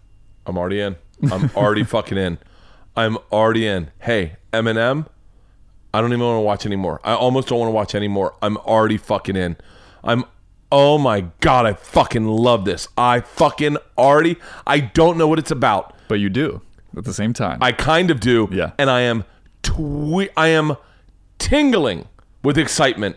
[0.47, 0.97] I'm already in.
[1.31, 2.39] I'm already fucking in.
[2.97, 3.91] I'm already in.
[3.99, 5.07] Hey, Eminem,
[5.93, 7.01] I don't even want to watch anymore.
[7.05, 8.35] I almost don't want to watch anymore.
[8.41, 9.57] I'm already fucking in.
[10.03, 10.25] I'm
[10.75, 12.89] Oh my god, I fucking love this.
[12.97, 15.95] I fucking already I don't know what it's about.
[16.09, 16.63] But you do
[16.97, 17.59] at the same time.
[17.61, 18.49] I kind of do.
[18.51, 18.73] Yeah.
[18.79, 19.25] And I am
[19.63, 20.77] twi- I am
[21.39, 22.09] tingling
[22.43, 23.17] with excitement.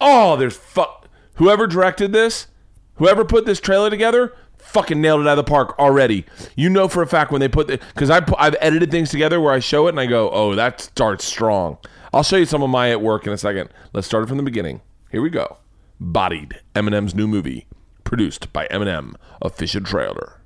[0.00, 2.46] Oh, there's fuck whoever directed this,
[2.94, 6.24] whoever put this trailer together, fucking nailed it out of the park already.
[6.56, 9.38] You know for a fact when they put the because I I've edited things together
[9.38, 11.76] where I show it and I go, oh, that starts strong.
[12.14, 13.68] I'll show you some of my at work in a second.
[13.92, 14.80] Let's start it from the beginning.
[15.10, 15.58] Here we go.
[15.98, 17.66] Bodied, Eminem's new movie,
[18.04, 20.40] produced by Eminem, official trailer.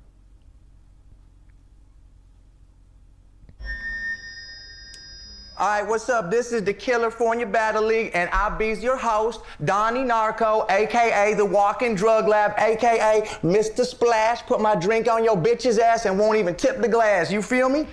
[5.57, 6.31] All right, what's up?
[6.31, 11.45] This is the California Battle League, and I'll be your host, Donnie Narco, aka the
[11.45, 13.85] Walking Drug Lab, aka Mr.
[13.85, 14.41] Splash.
[14.43, 17.29] Put my drink on your bitch's ass and won't even tip the glass.
[17.29, 17.85] You feel me?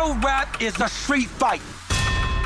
[0.00, 1.60] Battle rap is a street fight.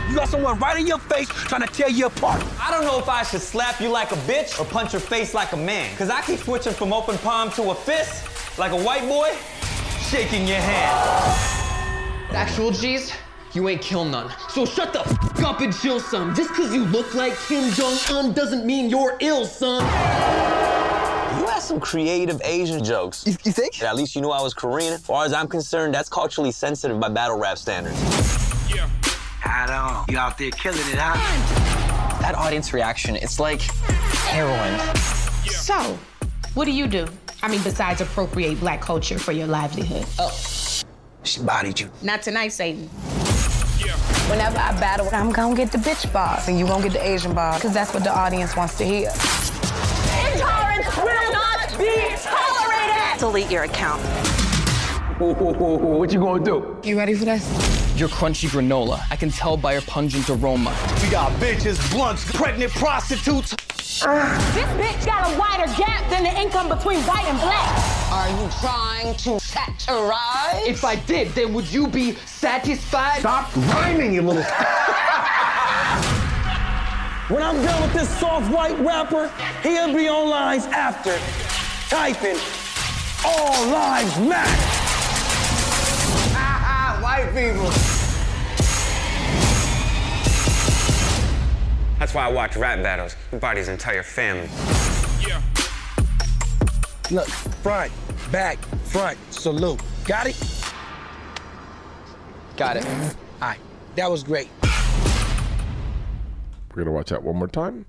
[0.08, 2.42] You got someone right in your face trying to tear you apart.
[2.60, 5.34] I don't know if I should slap you like a bitch or punch your face
[5.34, 5.96] like a man.
[5.96, 9.36] Cause I keep switching from open palm to a fist, like a white boy,
[10.00, 12.34] shaking your hand.
[12.34, 13.12] Actual G's,
[13.52, 14.32] you ain't kill none.
[14.48, 16.34] So shut the f up and chill some.
[16.34, 20.73] Just cause you look like Kim Jong-un doesn't mean you're ill, son.
[21.64, 23.26] You some creative Asian jokes.
[23.26, 23.82] You, you think?
[23.82, 24.92] at least you knew I was Korean.
[24.92, 27.96] As far as I'm concerned, that's culturally sensitive by battle rap standards.
[29.46, 30.12] I don't.
[30.12, 31.14] You out there killing it, huh?
[32.20, 34.78] That audience reaction, it's like heroin.
[35.46, 35.98] So,
[36.52, 37.06] what do you do?
[37.42, 40.04] I mean, besides appropriate black culture for your livelihood.
[40.18, 40.30] Oh,
[41.22, 41.90] She bodied you.
[42.02, 42.88] not tonight, Satan.
[44.28, 47.32] Whenever I battle, I'm gonna get the bitch box and you gonna get the Asian
[47.34, 49.08] boss, because that's what the audience wants to hear.
[50.34, 53.18] Intolerance will not be tolerated!
[53.18, 54.02] Delete your account.
[55.18, 56.76] What you gonna do?
[56.82, 57.44] You ready for this?
[57.96, 59.00] Your crunchy granola.
[59.10, 60.76] I can tell by your pungent aroma.
[61.02, 63.50] We got bitches, blunts, pregnant prostitutes.
[63.50, 67.94] This bitch got a wider gap than the income between white and black.
[68.10, 70.66] Are you trying to satirize?
[70.66, 73.20] If I did, then would you be satisfied?
[73.20, 74.42] Stop rhyming, you little.
[77.28, 79.30] when I'm done with this soft white rapper,
[79.62, 81.12] he'll be on lines after,
[81.88, 82.38] typing,
[83.24, 84.80] all lives matter.
[87.02, 87.70] White people.
[91.98, 93.14] That's why I watch rap battles.
[93.30, 94.48] Your body's entire family.
[95.26, 95.42] Yeah.
[97.10, 97.92] Look, front,
[98.32, 99.80] back, front, salute.
[100.06, 100.64] Got it?
[102.56, 102.86] Got it.
[102.86, 103.60] All right,
[103.96, 104.48] that was great.
[106.74, 107.86] We're gonna watch that one more time.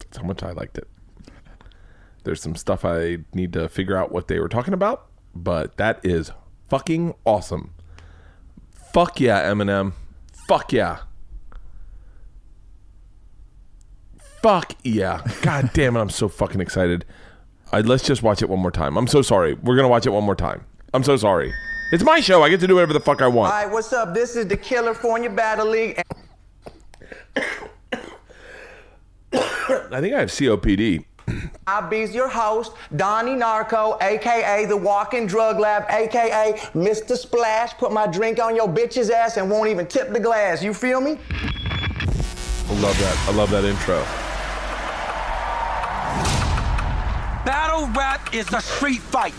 [0.00, 0.88] That's how much I liked it.
[2.26, 6.04] There's some stuff I need to figure out what they were talking about, but that
[6.04, 6.32] is
[6.68, 7.72] fucking awesome.
[8.92, 9.92] Fuck yeah, Eminem.
[10.48, 11.02] Fuck yeah.
[14.42, 15.22] Fuck yeah.
[15.42, 17.04] God damn it, I'm so fucking excited.
[17.70, 18.96] I, let's just watch it one more time.
[18.96, 19.54] I'm so sorry.
[19.54, 20.64] We're gonna watch it one more time.
[20.92, 21.54] I'm so sorry.
[21.92, 22.42] It's my show.
[22.42, 23.52] I get to do whatever the fuck I want.
[23.52, 24.14] All right, what's up?
[24.14, 26.02] This is the California Battle League.
[27.36, 27.42] I
[30.00, 31.04] think I have COPD.
[31.66, 37.16] I'll be your host, Donnie Narco, aka the Walking Drug Lab, aka Mr.
[37.16, 37.74] Splash.
[37.74, 40.62] Put my drink on your bitch's ass and won't even tip the glass.
[40.62, 41.18] You feel me?
[42.68, 43.26] I love that.
[43.28, 44.00] I love that intro.
[47.44, 49.34] Battle rap is a street fight.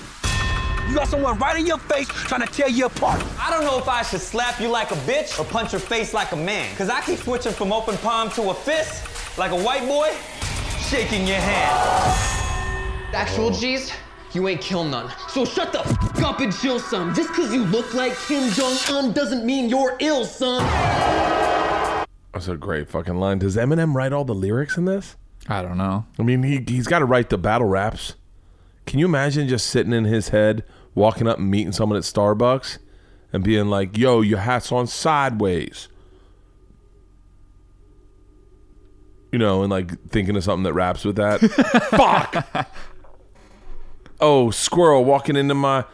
[0.89, 3.21] You got someone right in your face trying to tear you apart.
[3.39, 6.13] I don't know if I should slap you like a bitch or punch your face
[6.13, 6.73] like a man.
[6.78, 10.13] Cause I keep switching from open palm to a fist, like a white boy,
[10.89, 13.13] shaking your hand.
[13.13, 13.52] Actual oh.
[13.52, 13.91] G's,
[14.32, 15.12] you ain't kill none.
[15.28, 17.13] So shut the f up and chill some.
[17.13, 20.63] Just cause you look like Kim Jong-un doesn't mean you're ill, son.
[22.31, 23.40] That's a great fucking line.
[23.40, 25.17] Does Eminem write all the lyrics in this?
[25.50, 26.06] I don't know.
[26.17, 28.13] I mean, he he's got to write the battle raps.
[28.85, 30.63] Can you imagine just sitting in his head,
[30.96, 32.77] walking up and meeting someone at Starbucks,
[33.33, 35.90] and being like, "Yo, your hat's on sideways,"
[39.32, 41.40] you know, and like thinking of something that raps with that.
[41.92, 42.67] Fuck.
[44.19, 45.86] Oh, squirrel walking into my.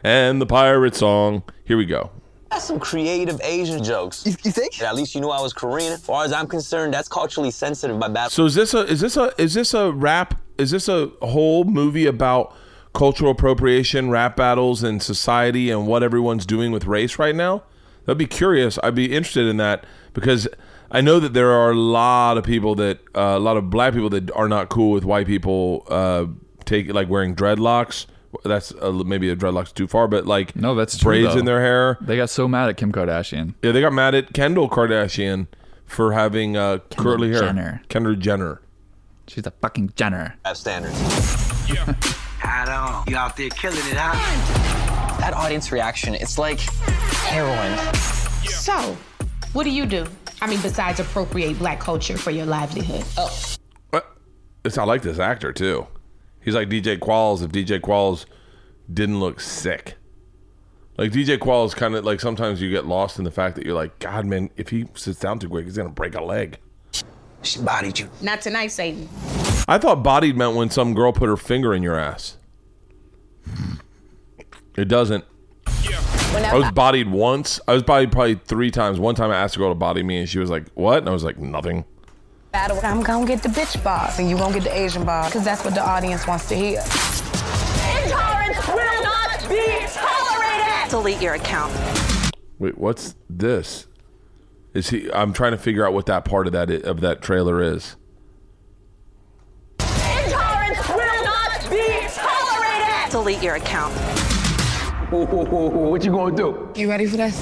[0.04, 1.42] and the pirate song.
[1.64, 2.10] Here we go.
[2.50, 4.24] That's some creative Asian jokes.
[4.24, 4.80] You, think?
[4.80, 5.92] At least you knew I was Korean.
[5.92, 8.30] As far as I'm concerned, that's culturally sensitive by bad.
[8.30, 11.64] So is this a is this a is this a rap is this a whole
[11.64, 12.54] movie about
[12.94, 17.62] cultural appropriation, rap battles, and society and what everyone's doing with race right now?
[18.06, 18.78] That'd be curious.
[18.82, 19.84] I'd be interested in that
[20.14, 20.48] because
[20.90, 23.92] I know that there are a lot of people that uh, a lot of black
[23.92, 26.26] people that are not cool with white people uh,
[26.64, 28.06] take like wearing dreadlocks.
[28.44, 31.40] That's a, maybe a dreadlocks too far, but like No, that's true, braids though.
[31.40, 31.96] in their hair.
[32.00, 33.54] They got so mad at Kim Kardashian.
[33.62, 35.46] Yeah, they got mad at Kendall Kardashian
[35.86, 37.40] for having uh, curly hair.
[37.40, 37.82] Jenner.
[37.88, 38.60] Kendall Jenner.
[39.26, 40.36] She's a fucking Jenner.
[40.44, 40.94] Have standards.
[42.44, 43.10] I don't.
[43.10, 44.85] You out there killing it, huh?
[45.26, 47.76] That audience reaction, it's like heroin.
[48.44, 48.96] So,
[49.54, 50.06] what do you do?
[50.40, 53.04] I mean, besides appropriate black culture for your livelihood.
[53.16, 54.00] Oh.
[54.64, 55.88] It's I like this actor too.
[56.40, 58.26] He's like DJ Qualls if DJ Qualls
[58.94, 59.96] didn't look sick.
[60.96, 63.74] Like DJ Qualls kind of like sometimes you get lost in the fact that you're
[63.74, 66.60] like, God man, if he sits down too quick, he's gonna break a leg.
[67.42, 68.08] She bodied you.
[68.22, 69.08] Not tonight, Satan.
[69.66, 72.36] I thought bodied meant when some girl put her finger in your ass.
[74.76, 75.24] It doesn't.
[75.66, 77.60] I was bodied once.
[77.66, 78.98] I was bodied probably three times.
[79.00, 80.98] One time I asked a girl to body me and she was like, What?
[80.98, 81.84] And I was like, Nothing.
[82.54, 85.62] I'm gonna get the bitch box, and you gonna get the Asian box, because that's
[85.62, 86.80] what the audience wants to hear.
[86.80, 90.90] Intolerance will not be tolerated.
[90.90, 91.72] Delete your account.
[92.58, 93.86] Wait, what's this?
[94.72, 97.60] Is he I'm trying to figure out what that part of that of that trailer
[97.62, 97.96] is.
[99.80, 103.10] Intolerance will not be tolerated.
[103.10, 103.94] Delete your account.
[105.10, 106.72] What you gonna do?
[106.74, 107.36] You ready for this?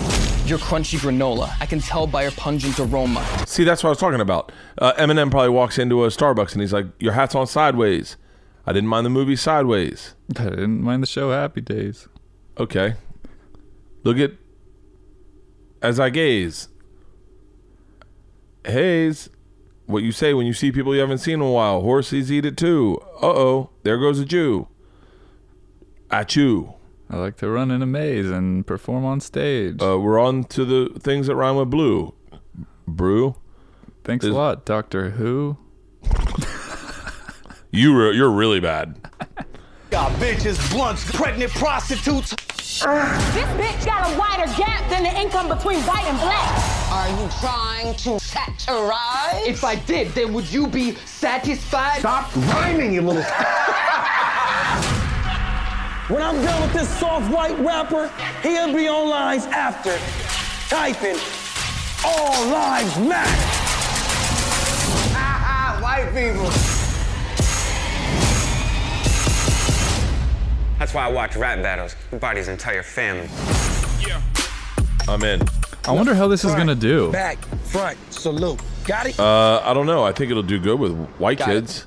[0.46, 1.50] Your crunchy granola.
[1.60, 3.24] I can tell by your pungent aroma.
[3.46, 4.52] See, that's what I was talking about.
[4.76, 8.18] Uh, Eminem probably walks into a Starbucks and he's like, "Your hat's on sideways."
[8.66, 10.14] I didn't mind the movie Sideways.
[10.38, 12.08] I didn't mind the show Happy Days.
[12.58, 12.94] Okay.
[14.02, 14.32] Look at
[15.80, 16.68] as I gaze.
[18.66, 19.28] Haze,
[19.86, 21.80] what you say when you see people you haven't seen in a while.
[21.80, 22.98] Horses eat it too.
[23.22, 24.68] Uh oh, there goes a Jew.
[26.10, 26.74] At you.
[27.14, 29.80] I like to run in a maze and perform on stage.
[29.80, 32.12] Uh, we're on to the things that rhyme with blue.
[32.88, 33.36] Brew.
[34.02, 35.56] Thanks Is- a lot, Doctor Who.
[37.70, 39.00] You re- you're really bad.
[39.90, 42.30] Got bitches, blunts, pregnant prostitutes.
[42.30, 46.92] This bitch got a wider gap than the income between white and black.
[46.92, 49.44] Are you trying to satirize?
[49.48, 51.98] If I did, then would you be satisfied?
[51.98, 53.22] Stop rhyming, you little.
[56.08, 58.10] when I'm done with this soft white rapper,
[58.42, 59.96] he'll be on lines after,
[60.68, 61.16] typing,
[62.04, 63.30] "All lives matter."
[65.14, 66.50] Ha ha, White people.
[70.78, 71.96] That's why I watch rap battles.
[72.10, 73.28] He bought entire family.
[74.06, 74.20] Yeah.
[75.08, 75.40] I'm in.
[75.86, 77.10] I wonder how this is gonna do.
[77.12, 78.60] Back, front, salute.
[78.86, 79.18] Got it?
[79.18, 80.04] Uh, I don't know.
[80.04, 81.86] I think it'll do good with white Got kids.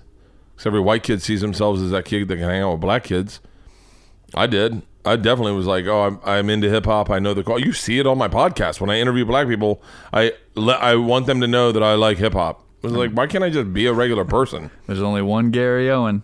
[0.56, 3.04] Because every white kid sees themselves as that kid that can hang out with black
[3.04, 3.40] kids.
[4.34, 4.82] I did.
[5.06, 7.10] I definitely was like, oh, I'm, I'm into hip hop.
[7.10, 7.60] I know the call.
[7.60, 9.82] You see it on my podcast when I interview black people.
[10.12, 12.66] I le- I want them to know that I like hip hop.
[12.84, 14.70] I was like, why can't I just be a regular person?
[14.88, 16.24] There's only one Gary Owen,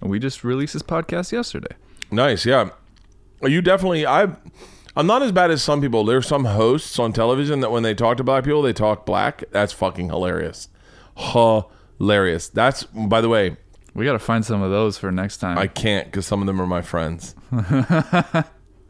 [0.00, 1.74] and we just released his podcast yesterday.
[2.10, 2.70] Nice, yeah.
[3.42, 4.06] You definitely.
[4.06, 4.28] I.
[4.96, 6.04] I'm not as bad as some people.
[6.04, 9.44] There's some hosts on television that when they talk to black people, they talk black.
[9.52, 10.68] That's fucking hilarious.
[11.16, 12.48] Hilarious.
[12.48, 13.56] That's by the way.
[13.94, 15.58] We got to find some of those for next time.
[15.58, 17.34] I can't because some of them are my friends.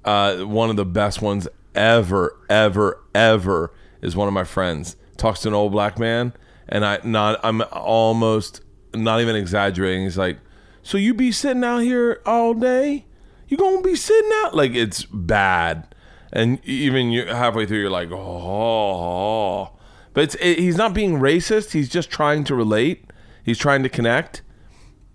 [0.05, 4.97] uh, one of the best ones ever, ever, ever is one of my friends.
[5.17, 6.33] Talks to an old black man,
[6.69, 7.41] and I not.
[7.43, 8.63] I'm almost
[8.95, 10.05] not even exaggerating.
[10.05, 10.39] He's like,
[10.83, 13.07] "So you be sitting out here all day?
[13.49, 15.95] You gonna be sitting out like it's bad?"
[16.33, 19.71] And even you halfway through, you're like, "Oh."
[20.13, 21.73] But it's, it, he's not being racist.
[21.73, 23.05] He's just trying to relate.
[23.45, 24.43] He's trying to connect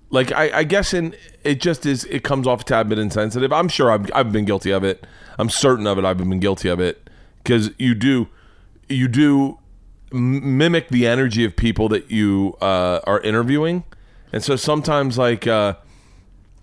[0.09, 3.51] like I, I guess in it just is it comes off a tad bit insensitive.
[3.51, 5.05] I'm sure I've, I've been guilty of it.
[5.37, 6.05] I'm certain of it.
[6.05, 7.09] I've been guilty of it
[7.43, 8.27] because you do
[8.87, 9.59] you do
[10.11, 13.83] mimic the energy of people that you uh, are interviewing,
[14.31, 15.75] and so sometimes like uh,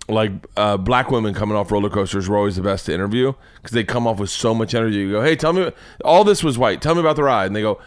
[0.07, 3.71] like uh, black women coming off roller coasters were always the best to interview because
[3.71, 4.97] they come off with so much energy.
[4.97, 5.71] You go, hey, tell me
[6.03, 6.81] all this was white.
[6.81, 7.79] Tell me about the ride, and they go,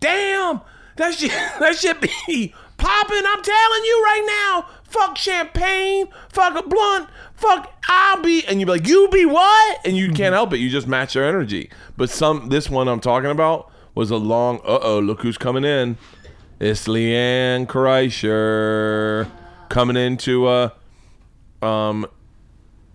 [0.00, 0.60] damn,
[0.96, 1.30] that shit
[1.60, 3.22] that shit be popping.
[3.26, 4.68] I'm telling you right now.
[4.88, 9.86] Fuck champagne, fuck a blunt, fuck I'll be, and you'd be like, you be what?
[9.86, 10.58] And you can't help it.
[10.58, 11.70] You just match their energy.
[11.96, 14.58] But some this one I'm talking about was a long.
[14.64, 15.98] Uh oh, look who's coming in.
[16.58, 19.30] It's LeeAnn Kreischer
[19.68, 20.70] coming into uh
[21.62, 22.06] um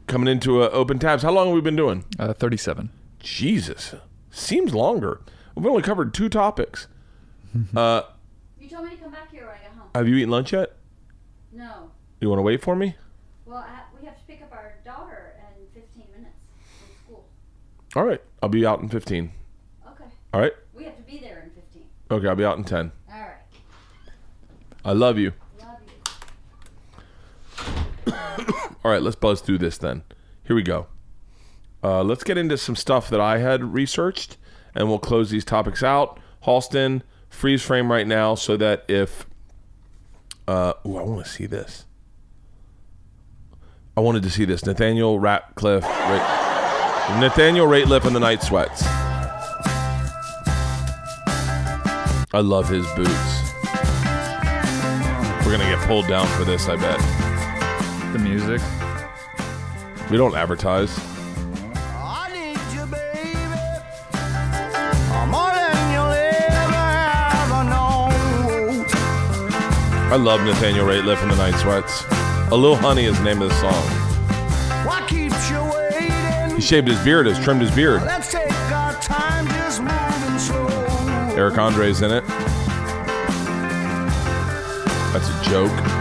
[0.08, 1.24] coming into uh, open tabs.
[1.24, 2.04] How long have we been doing?
[2.20, 2.90] Uh, 37.
[3.20, 3.96] Jesus,
[4.32, 5.22] Seems longer.
[5.56, 6.88] We've only covered two topics.
[7.76, 8.02] uh,
[8.60, 9.90] You told me to come back here when I got home.
[9.96, 10.74] have you eaten lunch yet?
[11.54, 11.92] No.
[12.20, 12.96] You want to wait for me?
[13.46, 16.36] Well, I, we have to pick up our daughter in 15 minutes
[16.80, 17.26] from school.
[17.96, 18.22] All right.
[18.42, 19.32] I'll be out in 15.
[19.88, 20.04] Okay.
[20.34, 20.54] All right.
[20.74, 21.84] We have to be there in 15.
[22.12, 22.92] Okay, I'll be out in 10.
[23.12, 23.36] All right.
[24.84, 25.34] I love you.
[25.60, 25.78] Love
[28.84, 30.04] All right, let's buzz through this then.
[30.44, 30.88] Here we go.
[31.84, 34.38] Uh, let's get into some stuff that I had researched,
[34.74, 36.20] and we'll close these topics out.
[36.46, 39.26] Halston, freeze frame right now, so that if,
[40.48, 41.86] uh, ooh, I want to see this.
[43.96, 44.66] I wanted to see this.
[44.66, 48.84] Nathaniel Ratcliffe, Ra- Nathaniel Rateliff in the Night Sweats.
[52.36, 53.40] I love his boots.
[55.46, 57.00] We're gonna get pulled down for this, I bet.
[58.14, 58.60] The music.
[60.10, 61.13] We don't advertise.
[70.14, 72.04] I love Nathaniel Rateliff and the Night Sweats.
[72.52, 73.84] A Little Honey is the name of the song.
[74.86, 76.56] What keeps you waiting?
[76.56, 78.04] He shaved his beard, has trimmed his beard.
[78.04, 80.68] Let's take our time just moving slow.
[81.36, 82.24] Eric Andre's in it.
[85.14, 85.93] That's a joke.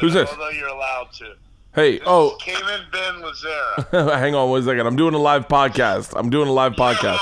[0.00, 0.30] Who's this?
[0.30, 1.34] Although you're allowed to.
[1.74, 4.18] Hey, oh, Cayman Ben Lazera.
[4.18, 4.86] hang on one second.
[4.86, 6.14] I'm doing a live podcast.
[6.16, 7.18] I'm doing a live podcast.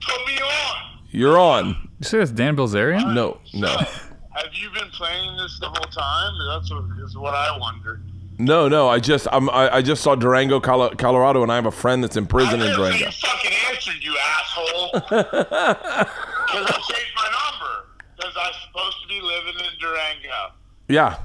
[0.00, 0.98] Put me on.
[1.10, 1.90] You're on.
[1.98, 3.14] You say that's Dan Bilzerian?
[3.14, 3.68] No, no.
[3.68, 6.32] Have you been playing this the whole time?
[6.48, 8.00] That's what, is what I wonder.
[8.38, 8.88] No, no.
[8.88, 12.02] I just I'm, I, I just saw Durango, Colo- Colorado, and I have a friend
[12.02, 12.96] that's in prison in Durango.
[12.96, 16.06] You fucking answered, you asshole.
[16.50, 17.86] Because I changed my number.
[18.16, 20.52] Because I'm supposed to be living in Durango.
[20.88, 21.16] Yeah.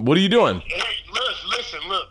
[0.00, 0.60] What are you doing?
[0.66, 0.82] Hey,
[1.12, 2.08] listen, listen, look.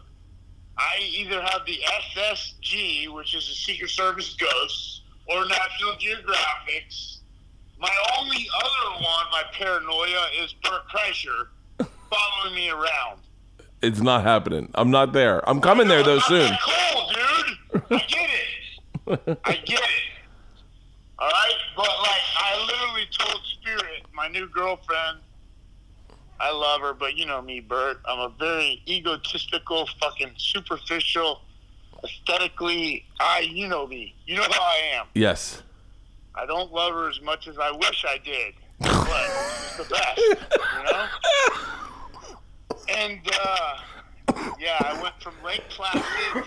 [0.77, 1.79] I either have the
[2.15, 7.17] SSG, which is the Secret Service Ghosts, or National Geographics.
[7.79, 11.47] My only other one, my paranoia, is Bert Kreischer
[12.09, 13.21] following me around.
[13.81, 14.69] It's not happening.
[14.75, 15.47] I'm not there.
[15.49, 16.51] I'm coming there though soon.
[16.63, 17.87] Cool, dude.
[17.91, 19.39] I get it.
[19.45, 20.09] I get it.
[21.17, 25.19] All right, but like I literally told Spirit, my new girlfriend,
[26.41, 27.97] I love her, but you know me, Bert.
[28.05, 31.41] I'm a very egotistical, fucking superficial,
[32.03, 33.05] aesthetically.
[33.19, 34.15] I, you know me.
[34.25, 35.07] You know how I am.
[35.13, 35.63] Yes.
[36.35, 40.21] I don't love her as much as I wish I did, but she's the best,
[40.21, 41.07] you know.
[42.87, 43.77] And uh,
[44.59, 46.45] yeah, I went from Lake Placid.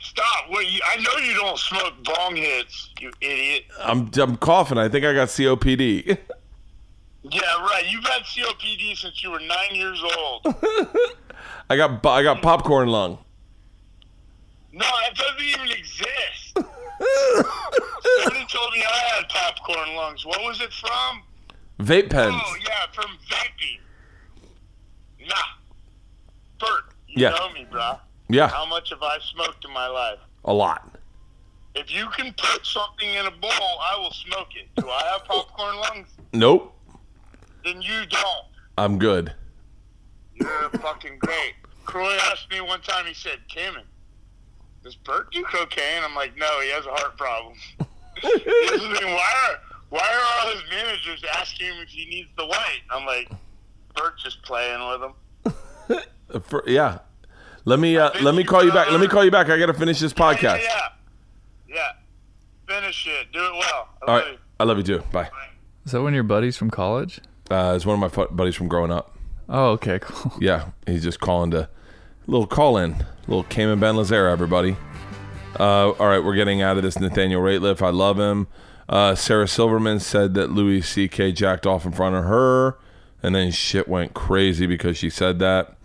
[0.00, 0.50] Stop!
[0.50, 3.64] Wait, you, I know you don't smoke bong hits, you idiot.
[3.80, 4.76] I'm I'm coughing.
[4.78, 6.18] I think I got COPD.
[7.30, 7.84] Yeah, right.
[7.88, 10.42] You've had COPD since you were nine years old.
[11.70, 13.18] I got I got popcorn lung.
[14.72, 16.52] No, that doesn't even exist.
[16.56, 20.26] Somebody told me I had popcorn lungs.
[20.26, 21.22] What was it from?
[21.80, 22.34] Vape oh, pens.
[22.36, 23.78] Oh, yeah, from vaping.
[25.26, 25.34] Nah.
[26.60, 27.30] Bert, you Yeah.
[27.30, 27.98] know me, bruh.
[28.28, 28.48] Yeah.
[28.48, 30.18] How much have I smoked in my life?
[30.44, 30.90] A lot.
[31.74, 34.68] If you can put something in a bowl, I will smoke it.
[34.76, 36.08] Do I have popcorn lungs?
[36.32, 36.73] Nope.
[37.64, 38.46] Then you don't.
[38.76, 39.32] I'm good.
[40.34, 41.54] You're fucking great.
[41.84, 43.84] Croy asked me one time, he said, Cayman,
[44.82, 46.02] does Bert do cocaine?
[46.02, 47.54] I'm like, no, he has a heart problem.
[48.20, 49.60] He's like, why are,
[49.90, 52.80] why are all his managers asking him if he needs the white?
[52.90, 53.30] I'm like,
[53.96, 56.02] Bert's just playing with him.
[56.32, 56.98] Uh, For, yeah.
[57.66, 58.90] Let me uh, let me call you back.
[58.90, 59.48] Let me call you back.
[59.48, 60.62] I got to finish this podcast.
[60.62, 60.88] Yeah.
[61.66, 61.92] Yeah.
[62.68, 63.32] Finish it.
[63.32, 63.88] Do it well.
[64.02, 64.32] I All love right.
[64.32, 64.38] you.
[64.60, 65.02] I love you too.
[65.12, 65.30] Bye.
[65.86, 67.20] Is that one of your buddies from college?
[67.50, 69.16] Uh, it's one of my buddies from growing up.
[69.48, 70.32] Oh, okay, cool.
[70.40, 71.68] Yeah, he's just calling to
[72.26, 74.76] little call in, little Cayman Ben Lazera, everybody.
[75.58, 77.82] Uh, all right, we're getting out of this Nathaniel Rateliff.
[77.82, 78.48] I love him.
[78.88, 81.32] Uh, Sarah Silverman said that Louis C.K.
[81.32, 82.76] jacked off in front of her,
[83.22, 85.76] and then shit went crazy because she said that.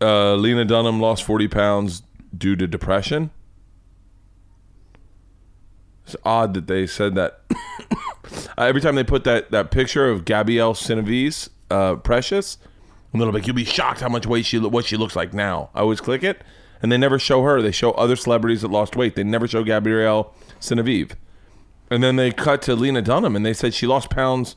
[0.00, 2.02] Uh, Lena Dunham lost 40 pounds
[2.36, 3.30] due to depression.
[6.06, 7.40] It's odd that they said that.
[8.58, 12.58] Uh, every time they put that, that picture of Gabrielle Cinevies, uh, Precious,
[13.12, 15.32] and they'll be like, you'll be shocked how much weight she what she looks like
[15.32, 15.70] now.
[15.76, 16.42] I always click it,
[16.82, 17.62] and they never show her.
[17.62, 19.14] They show other celebrities that lost weight.
[19.14, 21.14] They never show Gabrielle Genevieve.
[21.88, 24.56] And then they cut to Lena Dunham, and they said she lost pounds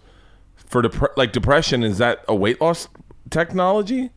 [0.56, 0.84] for
[1.16, 1.84] like depression.
[1.84, 2.90] Is that a weight loss
[3.30, 4.10] technology?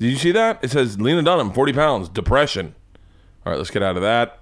[0.00, 0.58] Did you see that?
[0.60, 2.74] It says Lena Dunham, 40 pounds, depression.
[3.46, 4.40] All right, let's get out of that.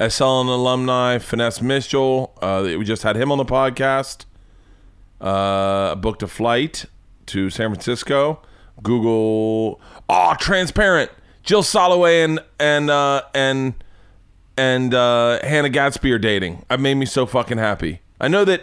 [0.00, 2.32] SNL alumni Finesse Mitchell.
[2.40, 4.24] Uh, we just had him on the podcast.
[5.20, 6.86] Uh, booked a flight
[7.26, 8.40] to San Francisco.
[8.82, 9.78] Google.
[10.08, 11.10] Oh, transparent.
[11.42, 13.74] Jill Soloway and and uh, and
[14.56, 16.64] and uh, Hannah Gadsby are dating.
[16.70, 18.00] It made me so fucking happy.
[18.18, 18.62] I know that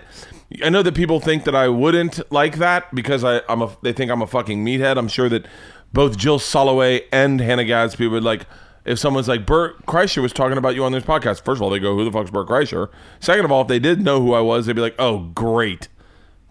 [0.63, 3.93] I know that people think that I wouldn't like that because I, I'm a they
[3.93, 4.97] think I'm a fucking meathead.
[4.97, 5.45] I'm sure that
[5.93, 8.47] both Jill Soloway and Hannah Gadsby would like
[8.87, 11.43] if someone's like Bert Kreischer was talking about you on this podcast.
[11.43, 13.79] First of all, they go, "Who the fuck's Bert Kreischer?" Second of all, if they
[13.79, 15.89] did know who I was, they'd be like, "Oh, great."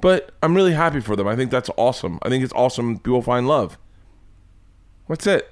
[0.01, 1.26] But I'm really happy for them.
[1.26, 2.18] I think that's awesome.
[2.22, 2.99] I think it's awesome.
[2.99, 3.78] People find love.
[5.09, 5.51] That's it.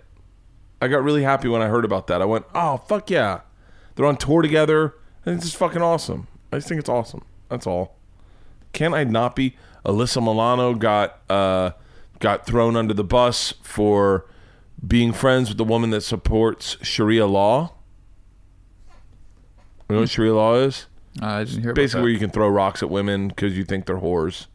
[0.82, 2.20] I got really happy when I heard about that.
[2.20, 3.40] I went, "Oh, fuck yeah!"
[3.94, 4.94] They're on tour together.
[5.22, 6.26] I think it's just fucking awesome.
[6.52, 7.24] I just think it's awesome.
[7.48, 7.96] That's all.
[8.72, 9.56] Can I not be?
[9.86, 11.70] Alyssa Milano got uh,
[12.20, 14.26] got thrown under the bus for
[14.86, 17.74] being friends with the woman that supports Sharia law.
[19.88, 20.86] You know what Sharia law is?
[21.22, 22.02] Uh, I didn't hear about Basically, that.
[22.04, 24.46] where you can throw rocks at women because you think they're whores.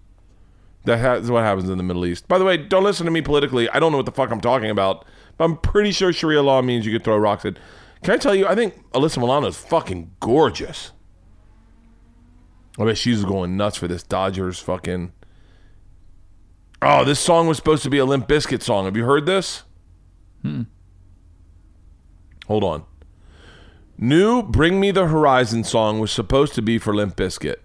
[0.85, 2.27] That ha- is what happens in the Middle East.
[2.27, 3.69] By the way, don't listen to me politically.
[3.69, 5.05] I don't know what the fuck I'm talking about,
[5.37, 7.57] but I'm pretty sure Sharia law means you can throw rocks at.
[8.03, 8.47] Can I tell you?
[8.47, 10.91] I think Alyssa Milano is fucking gorgeous.
[12.77, 15.11] I bet she's going nuts for this Dodgers fucking.
[16.81, 18.85] Oh, this song was supposed to be a Limp Bizkit song.
[18.85, 19.63] Have you heard this?
[20.41, 20.63] Hmm.
[22.47, 22.83] Hold on.
[23.97, 27.57] New Bring Me the Horizon song was supposed to be for Limp Bizkit.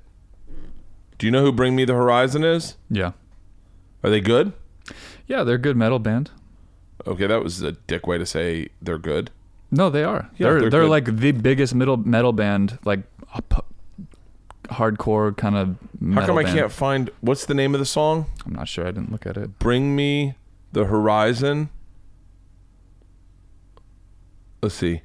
[1.19, 2.77] Do you know who Bring Me the Horizon is?
[2.91, 3.13] Yeah.
[4.03, 4.53] Are they good?
[5.27, 6.31] Yeah, they're a good metal band.
[7.07, 9.31] Okay, that was a dick way to say they're good.
[9.71, 10.31] No, they are.
[10.37, 13.01] Yeah, they're they're they're, like the biggest metal metal band, like
[13.35, 13.63] a p-
[14.65, 15.77] hardcore kind of.
[16.15, 18.27] How come I can't find what's the name of the song?
[18.45, 18.87] I'm not sure.
[18.87, 19.59] I didn't look at it.
[19.59, 20.35] Bring Me
[20.73, 21.71] the Horizon.
[24.65, 25.03] Let's see.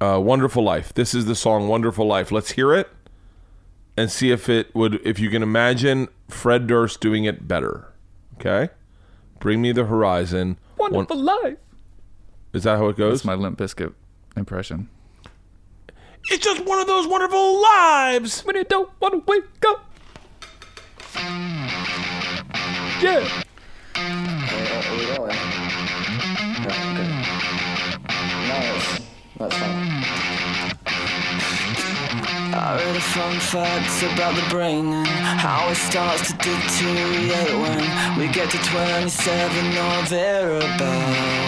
[0.00, 0.92] Uh, Wonderful Life.
[0.92, 2.32] This is the song Wonderful Life.
[2.32, 2.88] Let's hear it
[3.96, 7.92] and see if it would if you can imagine Fred Durst doing it better.
[8.40, 8.70] Okay?
[9.38, 10.58] Bring Me the Horizon.
[10.76, 11.58] Wonderful life.
[12.52, 13.20] Is that how it goes?
[13.20, 13.94] That's my Limp Bizkit
[14.36, 14.88] impression.
[16.24, 19.94] It's just one of those wonderful lives when you don't want to wake up.
[23.00, 23.44] Yeah.
[29.44, 30.04] That's fine.
[32.54, 38.18] I read a fun facts about the brain and how it starts to deteriorate when
[38.18, 41.44] we get to 27 or thereabouts.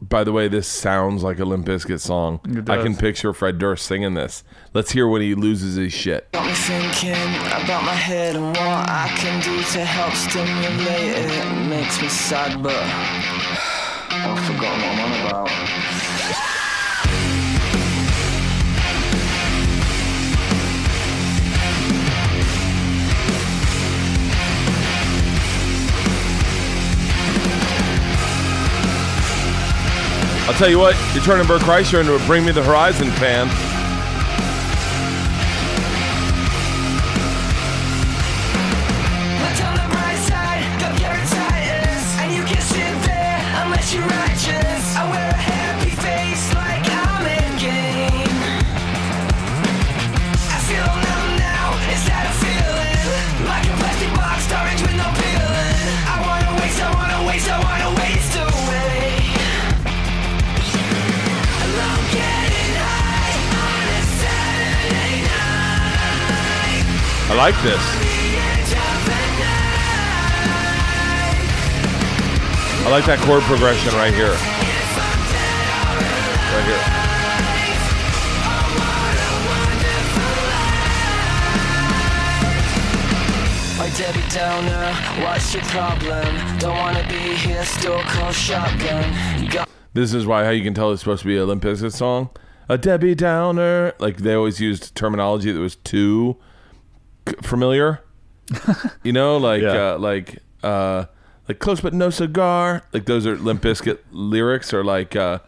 [0.00, 2.40] By the way, this sounds like a Limp Bizkit song.
[2.44, 4.44] It I can picture Fred Durst singing this.
[4.74, 6.30] Let's hear when he loses his shit.
[6.32, 11.30] Got me thinking about my head and what I can do to help stimulate it.
[11.30, 12.76] It makes me sad, but
[30.44, 33.71] I'll tell you what, you're turning Bert Kreischer into a Bring Me the Horizon fan.
[67.32, 67.80] I like this.
[72.84, 74.36] I like that chord progression right here.
[76.52, 76.98] Right here.
[83.96, 86.58] Debbie Downer, what's your problem?
[86.58, 89.48] Don't wanna be here, still call shotgun.
[89.48, 91.92] Got This is why how you can tell it's supposed to be a Limp Bizkit
[91.92, 92.28] song.
[92.68, 93.94] A Debbie Downer.
[93.98, 96.36] Like they always used terminology that was too
[97.42, 98.00] familiar.
[99.02, 99.92] you know, like Yeah.
[99.94, 101.06] uh, like uh,
[101.48, 102.82] like close but no cigar.
[102.92, 104.72] Like those are Limp Bizkit lyrics.
[104.74, 105.38] Or like uh,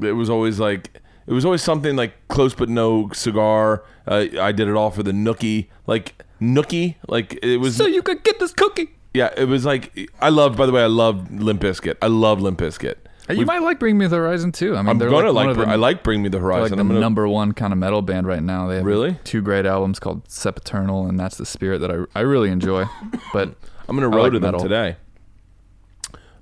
[0.00, 3.84] it was always like it was always something like close but no cigar.
[4.06, 5.68] Uh, I did it all for the nookie.
[5.86, 6.96] Like nookie.
[7.08, 7.76] Like it was.
[7.76, 8.90] So you could get this cookie.
[9.14, 10.56] Yeah, it was like I love.
[10.56, 11.96] By the way, I love Limp Bizkit.
[12.00, 12.96] I love Limp Bizkit.
[13.28, 14.74] You We've- might like Bring Me the Horizon too.
[14.76, 16.28] I mean, I'm they're gonna like, like one of Br- the- I like Bring Me
[16.28, 16.62] the Horizon.
[16.62, 18.66] Like the I'm gonna- number one kind of metal band right now.
[18.66, 19.16] They have Really?
[19.24, 22.84] two great albums called Sempiternal and That's the Spirit that I I really enjoy.
[23.32, 23.54] But
[23.88, 24.60] I'm gonna road like to them metal.
[24.60, 24.96] today.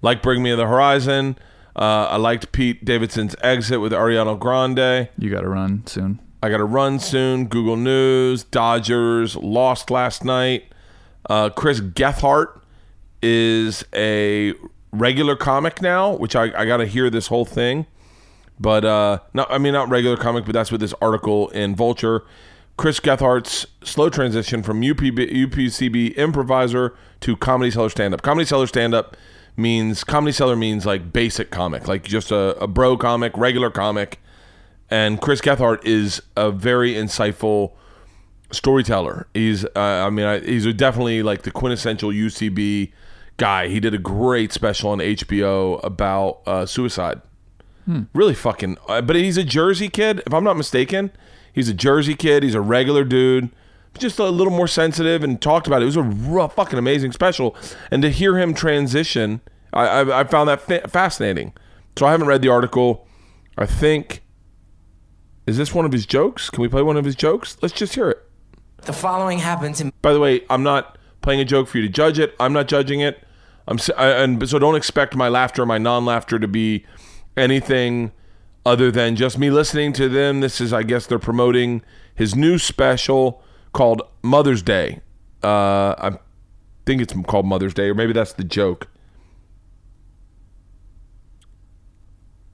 [0.03, 1.37] Like Bring Me the Horizon.
[1.76, 5.09] Uh, I liked Pete Davidson's exit with Ariana Grande.
[5.18, 6.18] You got to run soon.
[6.43, 7.47] I got to run soon.
[7.47, 10.64] Google News, Dodgers lost last night.
[11.28, 12.47] Uh, Chris Gethard
[13.22, 14.55] is a
[14.93, 17.86] regular comic now, which I, I got to hear this whole thing.
[18.59, 22.24] But uh, not, I mean, not regular comic, but that's what this article in Vulture.
[22.76, 28.22] Chris Gethard's slow transition from UPB, UPCB improviser to Comedy Cellar stand up.
[28.22, 29.16] Comedy Cellar stand up
[29.57, 34.18] means Comedy Cellar means like basic comic, like just a, a bro comic, regular comic.
[34.91, 37.72] And Chris Gethard is a very insightful
[38.51, 39.26] storyteller.
[39.34, 42.93] He's, uh, I mean, I, he's definitely like the quintessential UCB
[43.41, 43.68] guy.
[43.68, 47.22] He did a great special on HBO about uh, suicide.
[47.86, 48.03] Hmm.
[48.14, 51.11] Really fucking, uh, but he's a Jersey kid, if I'm not mistaken.
[51.53, 52.43] He's a Jersey kid.
[52.43, 53.49] He's a regular dude,
[53.99, 55.84] just a little more sensitive and talked about it.
[55.84, 57.57] It was a rough, fucking amazing special.
[57.91, 59.41] And to hear him transition,
[59.72, 61.55] I, I, I found that fa- fascinating.
[61.99, 63.09] So I haven't read the article.
[63.57, 64.22] I think,
[65.47, 66.51] is this one of his jokes?
[66.51, 67.57] Can we play one of his jokes?
[67.62, 68.22] Let's just hear it.
[68.82, 71.93] The following happens to By the way, I'm not playing a joke for you to
[71.93, 72.34] judge it.
[72.38, 73.24] I'm not judging it.
[73.70, 76.84] I'm I, and so don't expect my laughter, my non-laughter, to be
[77.36, 78.10] anything
[78.66, 80.40] other than just me listening to them.
[80.40, 81.82] This is, I guess, they're promoting
[82.14, 83.42] his new special
[83.72, 85.00] called Mother's Day.
[85.42, 86.18] Uh, I
[86.84, 88.88] think it's called Mother's Day, or maybe that's the joke.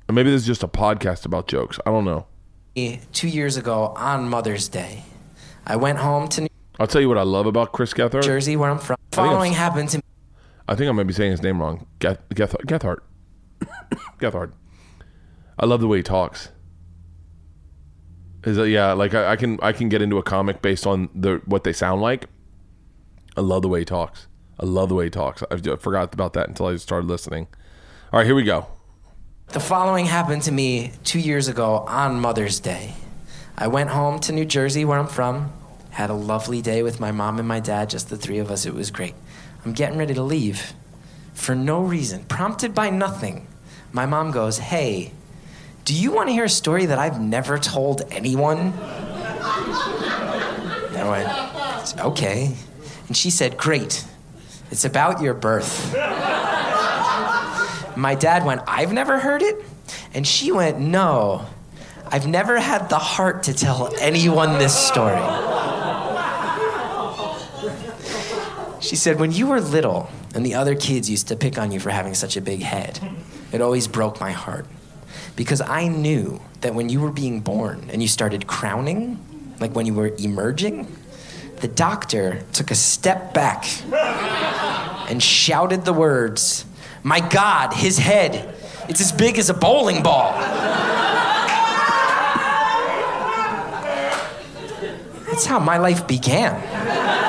[0.08, 1.80] Or maybe this is just a podcast about jokes.
[1.86, 2.26] I don't know.
[3.12, 5.02] two years ago on Mother's Day.
[5.66, 6.48] I went home to New
[6.78, 8.22] I'll tell you what I love about Chris Gethard.
[8.22, 8.96] Jersey, where I'm from.
[9.12, 10.02] Following happened to
[10.68, 11.86] I think I might be saying his name wrong.
[12.00, 12.98] Geth- Geth- Gethard.
[14.18, 14.52] Gethard.
[15.58, 16.50] I love the way he talks.
[18.44, 21.08] Is that, yeah, like I, I can I can get into a comic based on
[21.14, 22.26] the what they sound like.
[23.36, 24.28] I love the way he talks.
[24.58, 25.42] I love the way he talks.
[25.50, 27.48] I I forgot about that until I started listening.
[28.12, 28.66] All right, here we go.
[29.48, 32.94] The following happened to me two years ago on Mother's Day.
[33.58, 35.52] I went home to New Jersey, where I'm from,
[35.90, 38.66] had a lovely day with my mom and my dad, just the three of us.
[38.66, 39.14] It was great.
[39.66, 40.72] I'm getting ready to leave.
[41.34, 43.48] For no reason, prompted by nothing,
[43.90, 45.10] my mom goes, Hey,
[45.84, 48.72] do you want to hear a story that I've never told anyone?
[50.94, 51.26] I went,
[51.98, 52.54] Okay.
[53.08, 54.04] And she said, Great.
[54.70, 55.92] It's about your birth.
[57.96, 59.64] My dad went, I've never heard it.
[60.14, 61.44] And she went, No,
[62.06, 65.55] I've never had the heart to tell anyone this story.
[68.87, 71.80] She said, When you were little and the other kids used to pick on you
[71.80, 73.01] for having such a big head,
[73.51, 74.64] it always broke my heart.
[75.34, 79.18] Because I knew that when you were being born and you started crowning,
[79.59, 80.87] like when you were emerging,
[81.57, 83.66] the doctor took a step back
[85.11, 86.64] and shouted the words,
[87.03, 88.55] My God, his head,
[88.89, 90.30] it's as big as a bowling ball.
[95.26, 97.26] That's how my life began.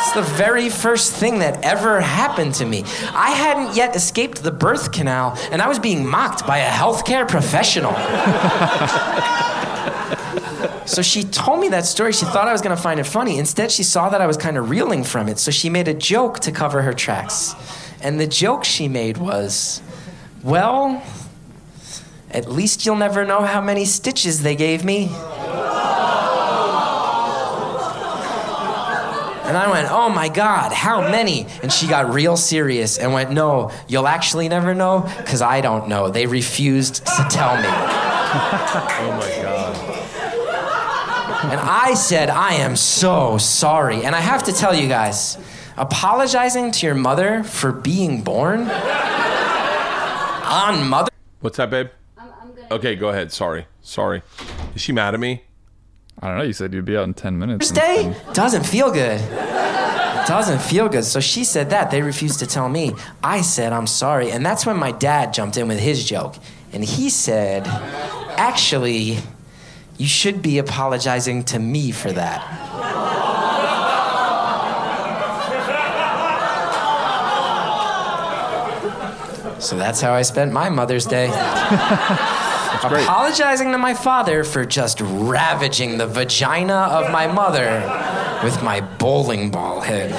[0.00, 2.84] It's the very first thing that ever happened to me.
[3.12, 7.28] I hadn't yet escaped the birth canal, and I was being mocked by a healthcare
[7.28, 7.94] professional.
[10.90, 12.12] So she told me that story.
[12.12, 13.38] She thought I was going to find it funny.
[13.38, 15.38] Instead, she saw that I was kind of reeling from it.
[15.38, 17.54] So she made a joke to cover her tracks.
[18.02, 19.80] And the joke she made was,
[20.42, 21.00] well,
[22.32, 25.10] at least you'll never know how many stitches they gave me.
[29.50, 31.44] And I went, oh my God, how many?
[31.60, 35.88] And she got real serious and went, no, you'll actually never know because I don't
[35.88, 36.08] know.
[36.08, 37.64] They refused to tell me.
[37.66, 39.76] oh my god.
[41.50, 44.04] And I said, I am so sorry.
[44.04, 45.36] And I have to tell you guys,
[45.76, 48.70] apologizing to your mother for being born
[50.46, 51.10] on mother.
[51.40, 51.88] What's that, babe?
[52.70, 53.32] Okay, go ahead.
[53.32, 53.66] Sorry.
[53.82, 54.22] Sorry.
[54.76, 55.42] Is she mad at me?
[56.22, 56.44] I don't know.
[56.44, 57.70] You said you'd be out in 10 minutes.
[57.70, 59.20] Day doesn't feel good.
[60.26, 61.04] Doesn't feel good.
[61.04, 61.90] So she said that.
[61.90, 62.92] They refused to tell me.
[63.22, 64.30] I said, I'm sorry.
[64.30, 66.36] And that's when my dad jumped in with his joke.
[66.72, 67.66] And he said,
[68.36, 69.18] actually,
[69.96, 72.68] you should be apologizing to me for that.
[79.58, 81.28] So that's how I spent my Mother's Day.
[82.88, 83.04] great.
[83.04, 87.80] Apologizing to my father for just ravaging the vagina of my mother
[88.44, 90.12] with my bowling ball head.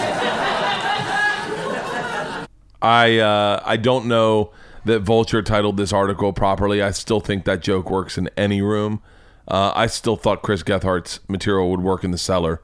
[2.82, 4.52] I uh, I don't know
[4.86, 6.82] that Vulture titled this article properly.
[6.82, 9.02] I still think that joke works in any room.
[9.48, 12.62] Uh, I still thought Chris Gethard's material would work in the cellar.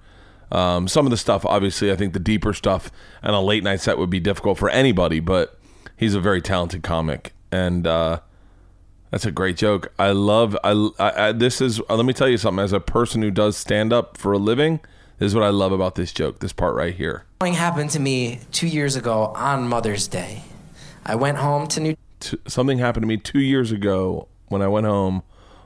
[0.51, 2.89] Um, some of the stuff, obviously, I think the deeper stuff
[3.21, 5.59] and a late night set would be difficult for anybody, but
[5.97, 8.21] he's a very talented comic, and uh,
[9.12, 9.91] that's a great joke.
[9.97, 10.58] I love.
[10.64, 11.82] I, I, I this is.
[11.89, 12.64] Uh, let me tell you something.
[12.64, 14.80] As a person who does stand up for a living,
[15.20, 16.39] this is what I love about this joke.
[16.39, 17.26] This part right here.
[17.41, 20.43] Something happened to me two years ago on Mother's Day.
[21.05, 24.68] I went home to New T- something happened to me two years ago when I
[24.68, 25.24] went home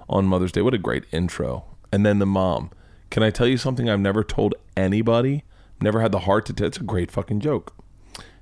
[0.10, 0.62] on Mother's Day.
[0.62, 1.66] What a great intro.
[1.92, 2.72] And then the mom.
[3.10, 5.44] Can I tell you something I've never told anybody?
[5.82, 6.68] Never had the heart to tell.
[6.68, 7.74] It's a great fucking joke.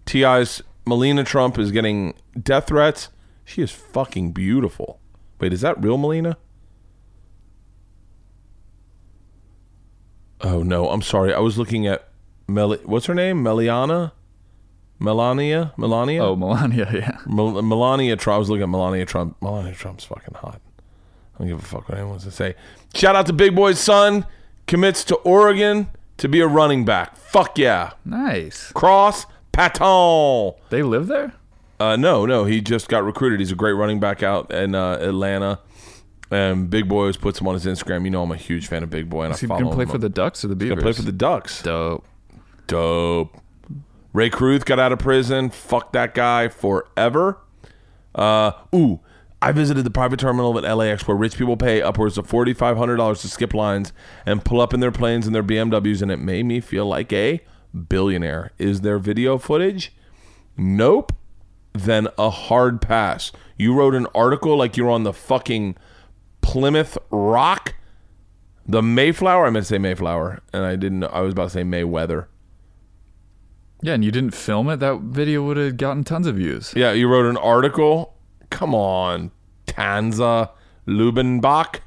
[0.06, 3.10] T.I.'s Melina Trump is getting death threats.
[3.50, 5.00] She is fucking beautiful.
[5.40, 6.38] Wait, is that real Melina?
[10.42, 11.34] Oh no, I'm sorry.
[11.34, 12.10] I was looking at
[12.48, 12.76] Mel.
[12.86, 13.44] What's her name?
[13.44, 14.12] Meliana.
[15.00, 15.74] Melania.
[15.78, 16.24] Melania.
[16.24, 16.88] Oh, Melania.
[16.94, 17.18] Yeah.
[17.26, 18.36] Mel- Melania Trump.
[18.36, 19.36] I was looking at Melania Trump.
[19.42, 20.62] Melania Trump's fucking hot.
[21.36, 22.54] I don't give a fuck what anyone wants to say.
[22.94, 24.28] Shout out to Big Boi's son.
[24.68, 27.18] Commits to Oregon to be a running back.
[27.18, 27.94] Fuck yeah.
[28.06, 28.72] Nice.
[28.74, 30.54] Cross Patton.
[30.70, 31.34] They live there?
[31.80, 32.46] Uh, no, no.
[32.46, 33.40] He just got recruited.
[33.40, 35.60] He's a great running back out in uh, Atlanta.
[36.32, 38.04] And Big Boi always puts him on his Instagram.
[38.04, 39.76] You know I'm a huge fan of Big Boi, and Is he I follow gonna
[39.76, 39.90] play him.
[39.90, 40.76] for the Ducks or the Beavers?
[40.76, 41.64] gonna play for the Ducks.
[41.64, 42.06] Dope.
[42.68, 43.36] Dope.
[44.14, 45.50] Rae Carruth got out of prison.
[45.50, 47.40] Fuck that guy forever.
[48.14, 49.00] Uh, ooh,
[49.42, 52.78] I visited the private terminal at LAX where rich people pay upwards of forty five
[52.78, 53.92] hundred dollars to skip lines
[54.26, 57.12] and pull up in their planes and their BMWs, and it made me feel like
[57.14, 57.42] a
[57.88, 58.52] billionaire.
[58.60, 59.94] Is there video footage?
[60.58, 61.14] Nope.
[61.80, 63.32] Then a hard pass.
[63.58, 65.76] You wrote an article like you're on the fucking
[66.42, 67.76] Plymouth Rock,
[68.68, 69.46] the Mayflower.
[69.46, 71.06] I meant to say Mayflower, and I didn't.
[71.06, 72.28] I was about to say Mayweather.
[73.82, 74.78] Yeah, and you didn't film it.
[74.78, 76.74] That video would have gotten tons of views.
[76.76, 78.18] Yeah, you wrote an article.
[78.50, 79.32] Come on,
[79.68, 80.50] Tanza
[80.86, 81.80] Lubinbach.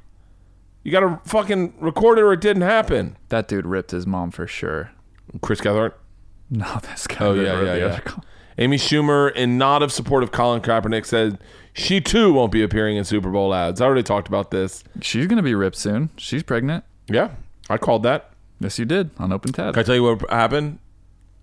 [0.84, 3.18] You got to fucking record it or it didn't happen.
[3.28, 4.90] That dude ripped his mom for sure.
[5.42, 5.92] Chris Gethard?
[6.50, 7.24] No, this guy.
[7.24, 7.84] Oh, yeah, yeah, yeah.
[7.92, 8.24] article.
[8.58, 11.38] Amy Schumer, in nod of support of Colin Kaepernick, said
[11.72, 13.80] she too won't be appearing in Super Bowl ads.
[13.80, 14.84] I already talked about this.
[15.00, 16.10] She's gonna be ripped soon.
[16.16, 16.84] She's pregnant.
[17.08, 17.30] Yeah,
[17.70, 18.30] I called that.
[18.60, 19.74] Yes, you did on Open Tab.
[19.74, 20.78] Can I tell you what happened?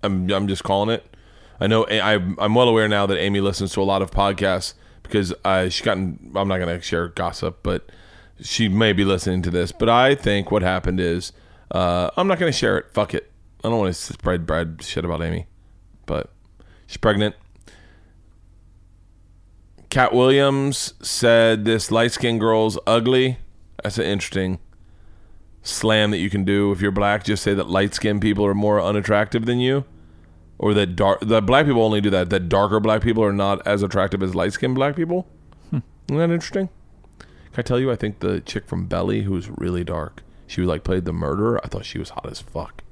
[0.03, 1.15] I'm, I'm just calling it.
[1.59, 4.73] I know I, I'm well aware now that Amy listens to a lot of podcasts
[5.03, 6.31] because I, she gotten.
[6.35, 7.89] I'm not going to share gossip, but
[8.39, 9.71] she may be listening to this.
[9.71, 11.33] But I think what happened is
[11.71, 12.93] uh, I'm not going to share it.
[12.93, 13.29] Fuck it.
[13.63, 15.47] I don't want to spread bad shit about Amy,
[16.05, 16.31] but
[16.89, 17.35] she's pregnant.
[19.89, 23.37] Katt Williams said this light skinned girl's ugly.
[23.83, 24.59] That's an interesting
[25.61, 27.23] slam that you can do if you're black.
[27.23, 29.85] Just say that light skinned people are more unattractive than you,
[30.57, 32.29] or that dark that black people only do that.
[32.29, 35.27] That darker black people are not as attractive as light skinned black people.
[35.69, 35.79] Hmm.
[36.07, 36.69] Isn't that interesting?
[37.19, 37.91] Can I tell you?
[37.91, 41.13] I think the chick from Belly, who was really dark, she was like played the
[41.13, 41.59] murderer.
[41.63, 42.83] I thought she was hot as fuck.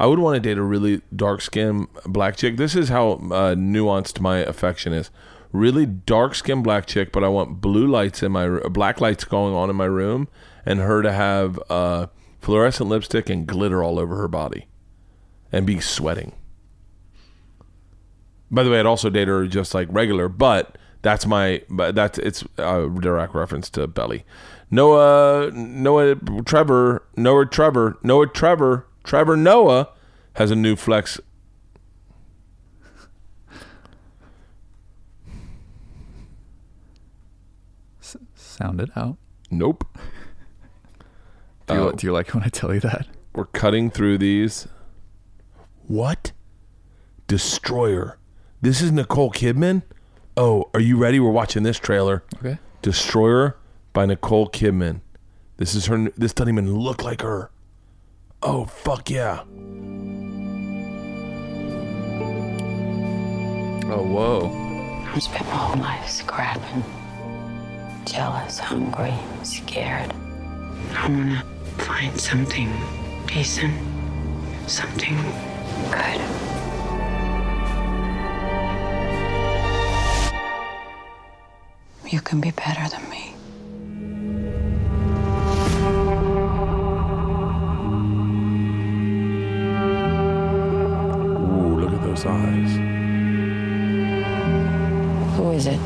[0.00, 2.56] I would want to date a really dark skinned black chick.
[2.56, 5.10] This is how uh, nuanced my affection is.
[5.52, 9.54] Really dark skinned black chick, but I want blue lights in my black lights going
[9.54, 10.28] on in my room,
[10.64, 12.06] and her to have uh,
[12.40, 14.68] fluorescent lipstick and glitter all over her body,
[15.52, 16.32] and be sweating.
[18.50, 22.18] By the way, I'd also date her just like regular, but that's my but that's
[22.18, 24.24] it's a direct reference to Belly.
[24.70, 26.14] Noah Noah
[26.46, 29.88] Trevor Noah Trevor Noah Trevor Trevor Noah
[30.34, 31.18] has a new flex.
[38.36, 39.16] Sound it out.
[39.50, 39.84] Nope.
[41.66, 43.08] Do you, Uh, do you like when I tell you that?
[43.34, 44.68] We're cutting through these.
[45.88, 46.30] What?
[47.26, 48.16] Destroyer.
[48.60, 49.82] This is Nicole Kidman?
[50.36, 51.18] Oh, are you ready?
[51.18, 52.22] We're watching this trailer.
[52.36, 52.58] Okay.
[52.80, 53.56] Destroyer
[53.92, 55.00] by Nicole Kidman.
[55.56, 57.50] This is her this doesn't even look like her.
[58.42, 59.44] Oh fuck yeah.
[63.92, 64.48] Oh whoa.
[65.14, 66.82] I spent my whole life scrapping.
[68.06, 69.12] Jealous, hungry,
[69.42, 70.14] scared.
[70.94, 71.44] I wanna
[71.76, 72.72] find something
[73.26, 73.74] decent,
[74.66, 75.18] something
[75.90, 76.20] good.
[82.10, 83.34] You can be better than me.
[92.20, 92.76] Ooh, those eyes.
[95.36, 95.80] Who is it?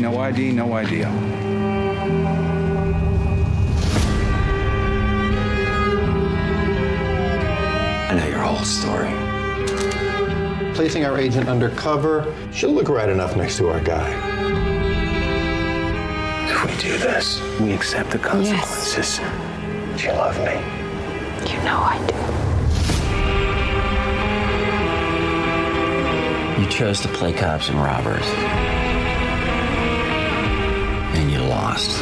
[0.00, 1.08] No ID, no idea.
[8.08, 9.10] I know your whole story.
[10.74, 12.34] placing our agent undercover.
[12.52, 14.08] She'll look right enough next to our guy.
[16.48, 19.20] If we do this, we accept the consequences.
[19.98, 20.54] Do you love me?
[21.52, 22.39] You know I do.
[26.70, 28.24] Chose to play cops and robbers.
[31.18, 32.00] And you lost.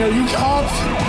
[0.00, 1.03] No, you cops!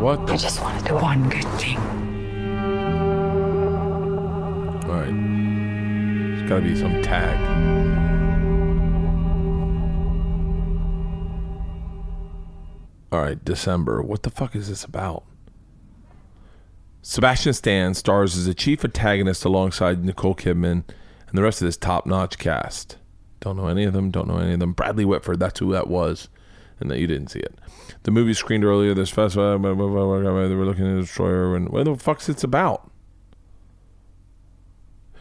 [0.00, 0.30] What?
[0.30, 1.76] I just want to do one good thing.
[4.88, 5.12] All right.
[6.36, 7.38] There's got to be some tag.
[13.12, 14.00] All right, December.
[14.00, 15.24] What the fuck is this about?
[17.02, 20.84] Sebastian Stan stars as the chief antagonist alongside Nicole Kidman
[21.28, 22.96] and the rest of this top-notch cast.
[23.40, 24.10] Don't know any of them.
[24.10, 24.72] Don't know any of them.
[24.72, 25.40] Bradley Whitford.
[25.40, 26.30] That's who that was,
[26.80, 27.54] and that you didn't see it.
[28.02, 29.58] The movie screened earlier this festival.
[29.58, 31.56] Blah, blah, blah, blah, blah, They were looking to destroy her.
[31.56, 32.90] And what the fuck's it's about?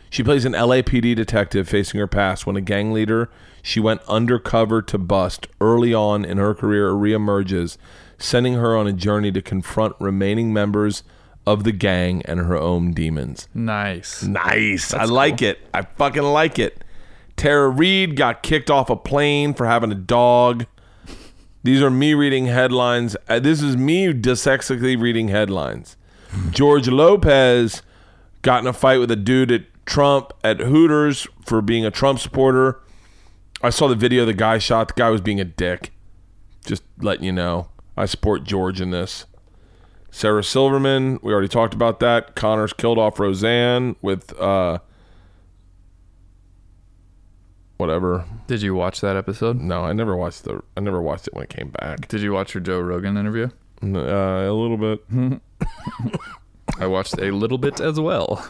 [0.10, 3.30] She plays an LAPD detective facing her past when a gang leader
[3.62, 7.78] she went undercover to bust early on in her career reemerges,
[8.18, 11.04] sending her on a journey to confront remaining members
[11.46, 13.48] of the gang and her own demons.
[13.54, 14.24] Nice.
[14.24, 14.94] Nice.
[14.94, 15.60] I like it.
[15.74, 16.84] I fucking like it.
[17.36, 20.66] Tara Reid got kicked off a plane for having a dog.
[21.70, 23.16] These are me reading headlines.
[23.28, 25.98] Uh, this is me dyslexically reading headlines.
[26.50, 27.84] George Lopez
[28.42, 32.18] got in a fight with a dude at Trump at Hooters for being a Trump
[32.18, 32.80] supporter.
[33.62, 34.88] I saw the video the guy shot.
[34.88, 35.92] The guy was being a dick.
[36.66, 37.70] Just letting you know.
[37.96, 39.28] I support George in this.
[40.10, 42.34] Sarah Silverman, we already talked about that.
[42.36, 44.80] Conners killed off Roseanne with uh
[47.80, 48.26] whatever.
[48.46, 49.60] Did you watch that episode?
[49.60, 52.08] No, I never watched the I never watched it when it came back.
[52.10, 53.50] Did you watch your Joe Rogan interview?
[53.82, 55.04] Uh, a little bit.
[56.80, 58.46] I watched a little bit as well.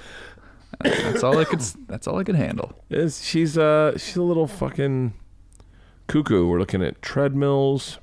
[0.82, 1.62] That's all I could.
[1.88, 2.74] That's all I could handle.
[2.90, 5.14] Is she's uh she's a little fucking
[6.08, 6.48] cuckoo.
[6.48, 8.00] We're looking at treadmills.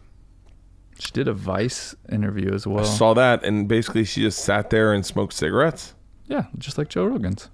[0.98, 2.84] She did a Vice interview as well.
[2.84, 5.94] I saw that, and basically she just sat there and smoked cigarettes.
[6.26, 7.50] Yeah, just like Joe Rogan's.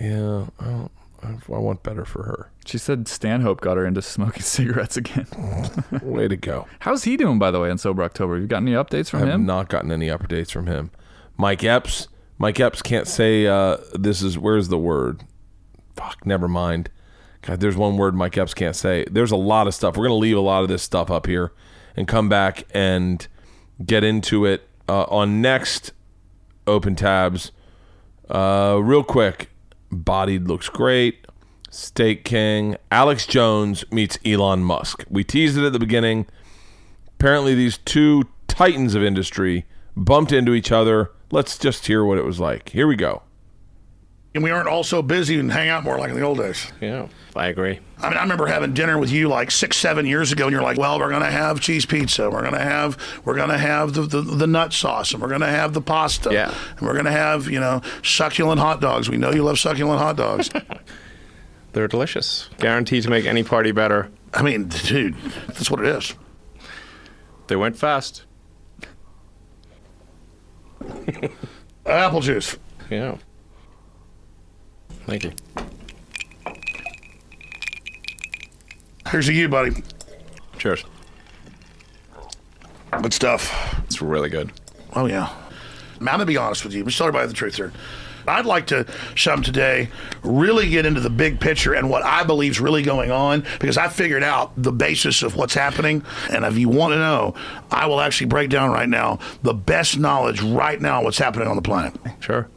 [0.00, 0.92] Yeah, I, don't,
[1.24, 2.50] I, want better for her.
[2.66, 5.26] She said Stanhope got her into smoking cigarettes again.
[6.02, 6.66] Way to go.
[6.80, 8.34] How's he doing, by the way, in Sober October?
[8.34, 9.28] Have you got any updates from him?
[9.28, 9.46] I have him?
[9.46, 10.90] not gotten any updates from him.
[11.36, 12.08] Mike Epps.
[12.38, 15.22] Mike Epps can't say uh, this is where's the word?
[15.96, 16.90] Fuck, never mind.
[17.42, 19.04] God, there's one word Mike Epps can't say.
[19.10, 19.96] There's a lot of stuff.
[19.96, 21.52] We're gonna leave a lot of this stuff up here
[21.96, 23.26] and come back and
[23.84, 25.92] get into it uh, on next
[26.66, 27.52] open tabs.
[28.28, 29.50] Uh, real quick,
[29.94, 31.26] bodied looks great.
[31.70, 32.76] Steak King.
[32.90, 35.04] Alex Jones meets Elon Musk.
[35.10, 36.26] We teased it at the beginning.
[37.18, 39.66] Apparently, these two titans of industry
[39.96, 41.10] bumped into each other.
[41.30, 42.68] Let's just hear what it was like.
[42.68, 43.22] Here we go.
[44.34, 46.72] And we aren't all so busy and hang out more like in the old days.
[46.80, 47.06] Yeah,
[47.36, 47.78] I agree.
[47.98, 50.62] I mean, I remember having dinner with you like six, seven years ago, and you're
[50.62, 54.20] like, "Well, we're gonna have cheese pizza, we're gonna have, we're gonna have the, the,
[54.22, 56.52] the nut sauce, and we're gonna have the pasta, Yeah.
[56.76, 59.08] and we're gonna have, you know, succulent hot dogs.
[59.08, 60.50] We know you love succulent hot dogs.
[61.72, 62.50] They're delicious.
[62.58, 64.10] Guaranteed to make any party better.
[64.32, 65.14] I mean, dude,
[65.46, 66.12] that's what it is.
[67.46, 68.24] They went fast.
[71.86, 72.56] Apple juice.
[72.90, 73.18] Yeah.
[75.06, 75.32] Thank you.
[79.10, 79.70] Here's to you, buddy.
[80.58, 80.84] Cheers.
[83.02, 83.82] Good stuff.
[83.84, 84.50] It's really good.
[84.94, 85.32] Oh yeah.
[86.00, 86.84] I'm gonna be honest with you.
[86.84, 87.72] Let's tell everybody the truth here.
[88.26, 88.86] I'd like to
[89.16, 89.90] some today
[90.22, 93.76] really get into the big picture and what I believe is really going on because
[93.76, 96.02] I figured out the basis of what's happening.
[96.30, 97.34] And if you want to know,
[97.70, 101.56] I will actually break down right now the best knowledge right now what's happening on
[101.56, 101.94] the planet.
[102.20, 102.48] Sure.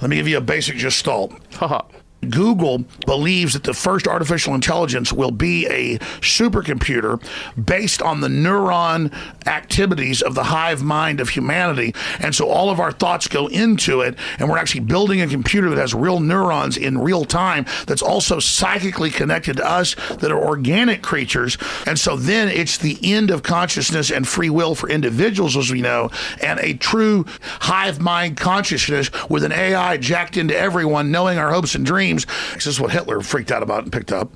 [0.00, 1.32] Let me give you a basic gestalt.
[2.24, 7.22] Google believes that the first artificial intelligence will be a supercomputer
[7.62, 9.12] based on the neuron
[9.46, 11.94] activities of the hive mind of humanity.
[12.20, 15.70] And so all of our thoughts go into it, and we're actually building a computer
[15.70, 20.44] that has real neurons in real time that's also psychically connected to us that are
[20.44, 21.58] organic creatures.
[21.86, 25.80] And so then it's the end of consciousness and free will for individuals, as we
[25.80, 26.10] know,
[26.40, 27.24] and a true
[27.60, 32.13] hive mind consciousness with an AI jacked into everyone, knowing our hopes and dreams.
[32.54, 34.30] This is what Hitler freaked out about and picked up.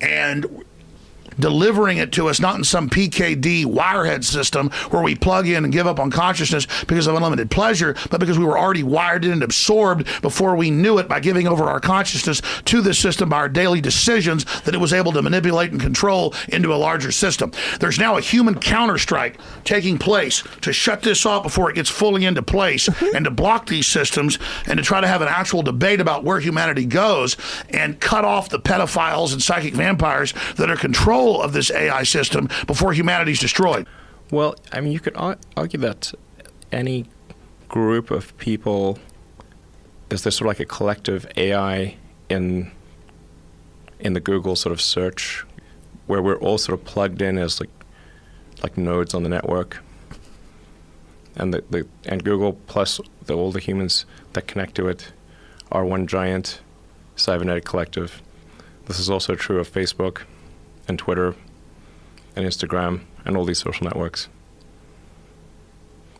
[0.00, 0.64] And
[1.38, 5.72] delivering it to us not in some PKD wirehead system where we plug in and
[5.72, 9.32] give up on consciousness because of unlimited pleasure, but because we were already wired in
[9.32, 13.36] and absorbed before we knew it by giving over our consciousness to this system by
[13.36, 17.52] our daily decisions that it was able to manipulate and control into a larger system.
[17.80, 22.24] There's now a human counterstrike taking place to shut this off before it gets fully
[22.24, 23.14] into place mm-hmm.
[23.14, 26.40] and to block these systems and to try to have an actual debate about where
[26.40, 27.36] humanity goes
[27.70, 30.76] and cut off the pedophiles and psychic vampires that are
[31.26, 33.86] controlled of this AI system before humanity's destroyed.
[34.30, 36.12] Well, I mean, you could argue that
[36.72, 37.06] any
[37.68, 38.98] group of people
[40.10, 41.96] is there sort of like a collective AI
[42.28, 42.70] in
[43.98, 45.44] in the Google sort of search
[46.06, 47.70] where we're all sort of plugged in as like
[48.62, 49.82] like nodes on the network.
[51.38, 55.12] And the, the and Google plus the, all the humans that connect to it
[55.72, 56.60] are one giant
[57.16, 58.22] cybernetic collective.
[58.86, 60.22] This is also true of Facebook
[60.88, 61.34] and Twitter
[62.34, 64.28] and Instagram and all these social networks.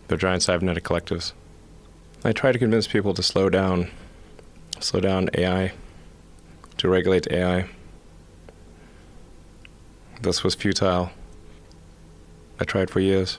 [0.09, 1.33] They're giant cybernetic collectives.
[2.25, 3.91] I try to convince people to slow down,
[4.81, 5.73] slow down AI,
[6.79, 7.69] to regulate AI.
[10.23, 11.11] This was futile.
[12.59, 13.39] I tried for years.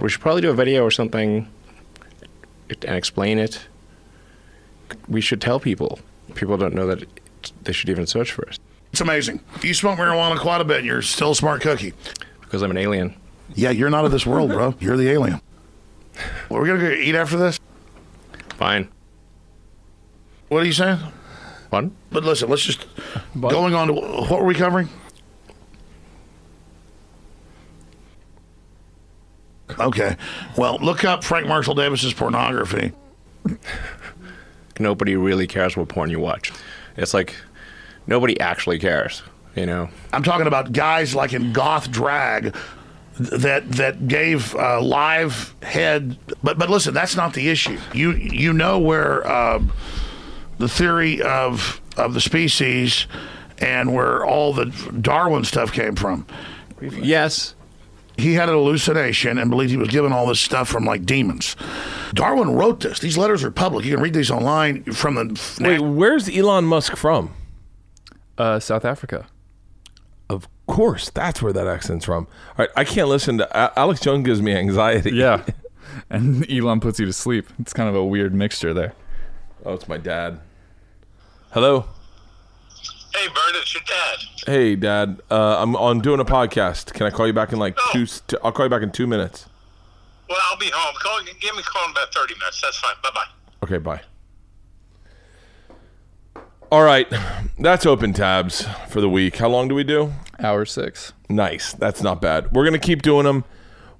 [0.00, 1.48] We should probably do a video or something
[2.68, 3.66] and explain it.
[5.08, 5.98] We should tell people.
[6.34, 7.04] People don't know that
[7.62, 8.58] they should even search for it.
[8.96, 9.40] It's amazing.
[9.60, 11.92] You smoke marijuana quite a bit, and you're still a smart cookie.
[12.40, 13.14] Because I'm an alien.
[13.54, 14.74] Yeah, you're not of this world, bro.
[14.80, 15.42] You're the alien.
[16.48, 17.60] Well, we're gonna go eat after this.
[18.56, 18.88] Fine.
[20.48, 20.98] What are you saying?
[21.70, 21.94] Fun.
[22.10, 22.86] But listen, let's just
[23.38, 24.88] going on to what were we covering?
[29.78, 30.16] Okay.
[30.56, 32.92] Well, look up Frank Marshall Davis's pornography.
[34.78, 36.50] Nobody really cares what porn you watch.
[36.96, 37.34] It's like
[38.06, 39.22] nobody actually cares,
[39.54, 39.88] you know.
[40.12, 42.54] I'm talking about guys like in goth drag
[43.18, 46.18] that that gave uh, live head.
[46.42, 47.78] But but listen, that's not the issue.
[47.92, 49.72] You you know where um,
[50.58, 53.06] the theory of of the species
[53.58, 54.66] and where all the
[55.00, 56.26] Darwin stuff came from.
[56.80, 57.54] Yes.
[58.18, 61.54] He had an hallucination and believed he was given all this stuff from like demons.
[62.14, 62.98] Darwin wrote this.
[62.98, 63.84] These letters are public.
[63.84, 65.58] You can read these online from the.
[65.60, 67.34] Wait, where's Elon Musk from?
[68.38, 69.26] Uh, South Africa.
[70.28, 72.26] Of course, that's where that accent's from.
[72.50, 74.26] All right, I can't listen to A- Alex Jones.
[74.26, 75.12] Gives me anxiety.
[75.12, 75.44] Yeah.
[76.10, 77.46] and Elon puts you to sleep.
[77.58, 78.92] It's kind of a weird mixture there.
[79.64, 80.40] Oh, it's my dad.
[81.52, 81.86] Hello.
[83.14, 84.18] Hey, Bert, it's your dad.
[84.46, 85.22] Hey, Dad.
[85.30, 86.92] Uh, I'm on doing a podcast.
[86.92, 88.04] Can I call you back in like two?
[88.04, 89.46] St- I'll call you back in two minutes.
[90.28, 90.94] Well, I'll be home.
[91.00, 92.60] Call, give me a call in about 30 minutes.
[92.60, 92.94] That's fine.
[93.02, 93.26] Bye bye.
[93.64, 94.00] Okay, bye.
[96.72, 97.06] All right,
[97.60, 99.36] that's open tabs for the week.
[99.36, 100.12] How long do we do?
[100.40, 101.12] Hour six.
[101.28, 101.72] Nice.
[101.72, 102.50] That's not bad.
[102.52, 103.44] We're gonna keep doing them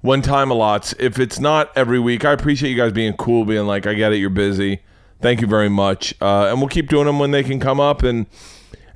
[0.01, 0.93] one time a lot.
[0.99, 4.11] If it's not every week, I appreciate you guys being cool, being like, I get
[4.11, 4.81] it, you're busy.
[5.21, 6.13] Thank you very much.
[6.19, 8.03] Uh, and we'll keep doing them when they can come up.
[8.03, 8.25] And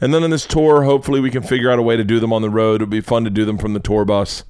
[0.01, 2.33] and then in this tour, hopefully we can figure out a way to do them
[2.33, 2.81] on the road.
[2.81, 4.43] It'll be fun to do them from the tour bus.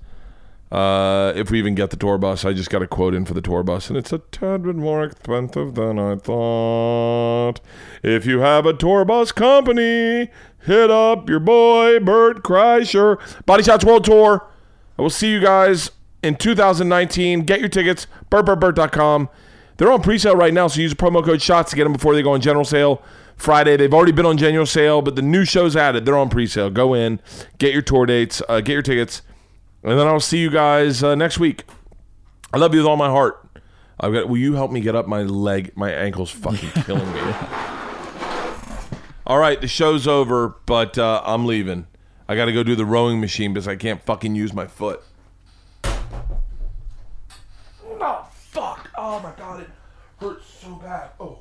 [0.72, 3.34] Uh, if we even get the tour bus, I just got a quote in for
[3.34, 7.56] the tour bus, and it's a tad bit more expensive than I thought.
[8.04, 10.30] If you have a tour bus company,
[10.66, 13.20] hit up your boy Bert Kreischer.
[13.46, 14.48] Body Shots World Tour.
[14.98, 15.92] I will see you guys
[16.24, 17.42] in 2019.
[17.42, 19.30] Get your tickets, bertbertbert.com.
[19.76, 22.22] They're on pre-sale right now, so use promo code SHOTS to get them before they
[22.22, 23.02] go on general sale
[23.36, 23.76] Friday.
[23.76, 26.06] They've already been on general sale, but the new shows added.
[26.06, 26.70] They're on pre-sale.
[26.70, 27.20] Go in,
[27.58, 29.24] get your tour dates, uh, get your tickets,
[29.84, 31.66] and then I'll see you guys uh, next week.
[32.54, 33.48] I love you with all my heart.
[34.00, 34.28] I've got.
[34.30, 35.72] Will you help me get up my leg?
[35.76, 37.22] My ankle's fucking killing me.
[39.28, 41.88] All right, the show's over, but uh, I'm leaving.
[42.28, 45.04] I got to go do the rowing machine because I can't fucking use my foot.
[48.04, 48.90] Oh fuck!
[48.98, 49.70] Oh my god, it
[50.20, 51.12] hurts so bad.
[51.20, 51.41] Oh.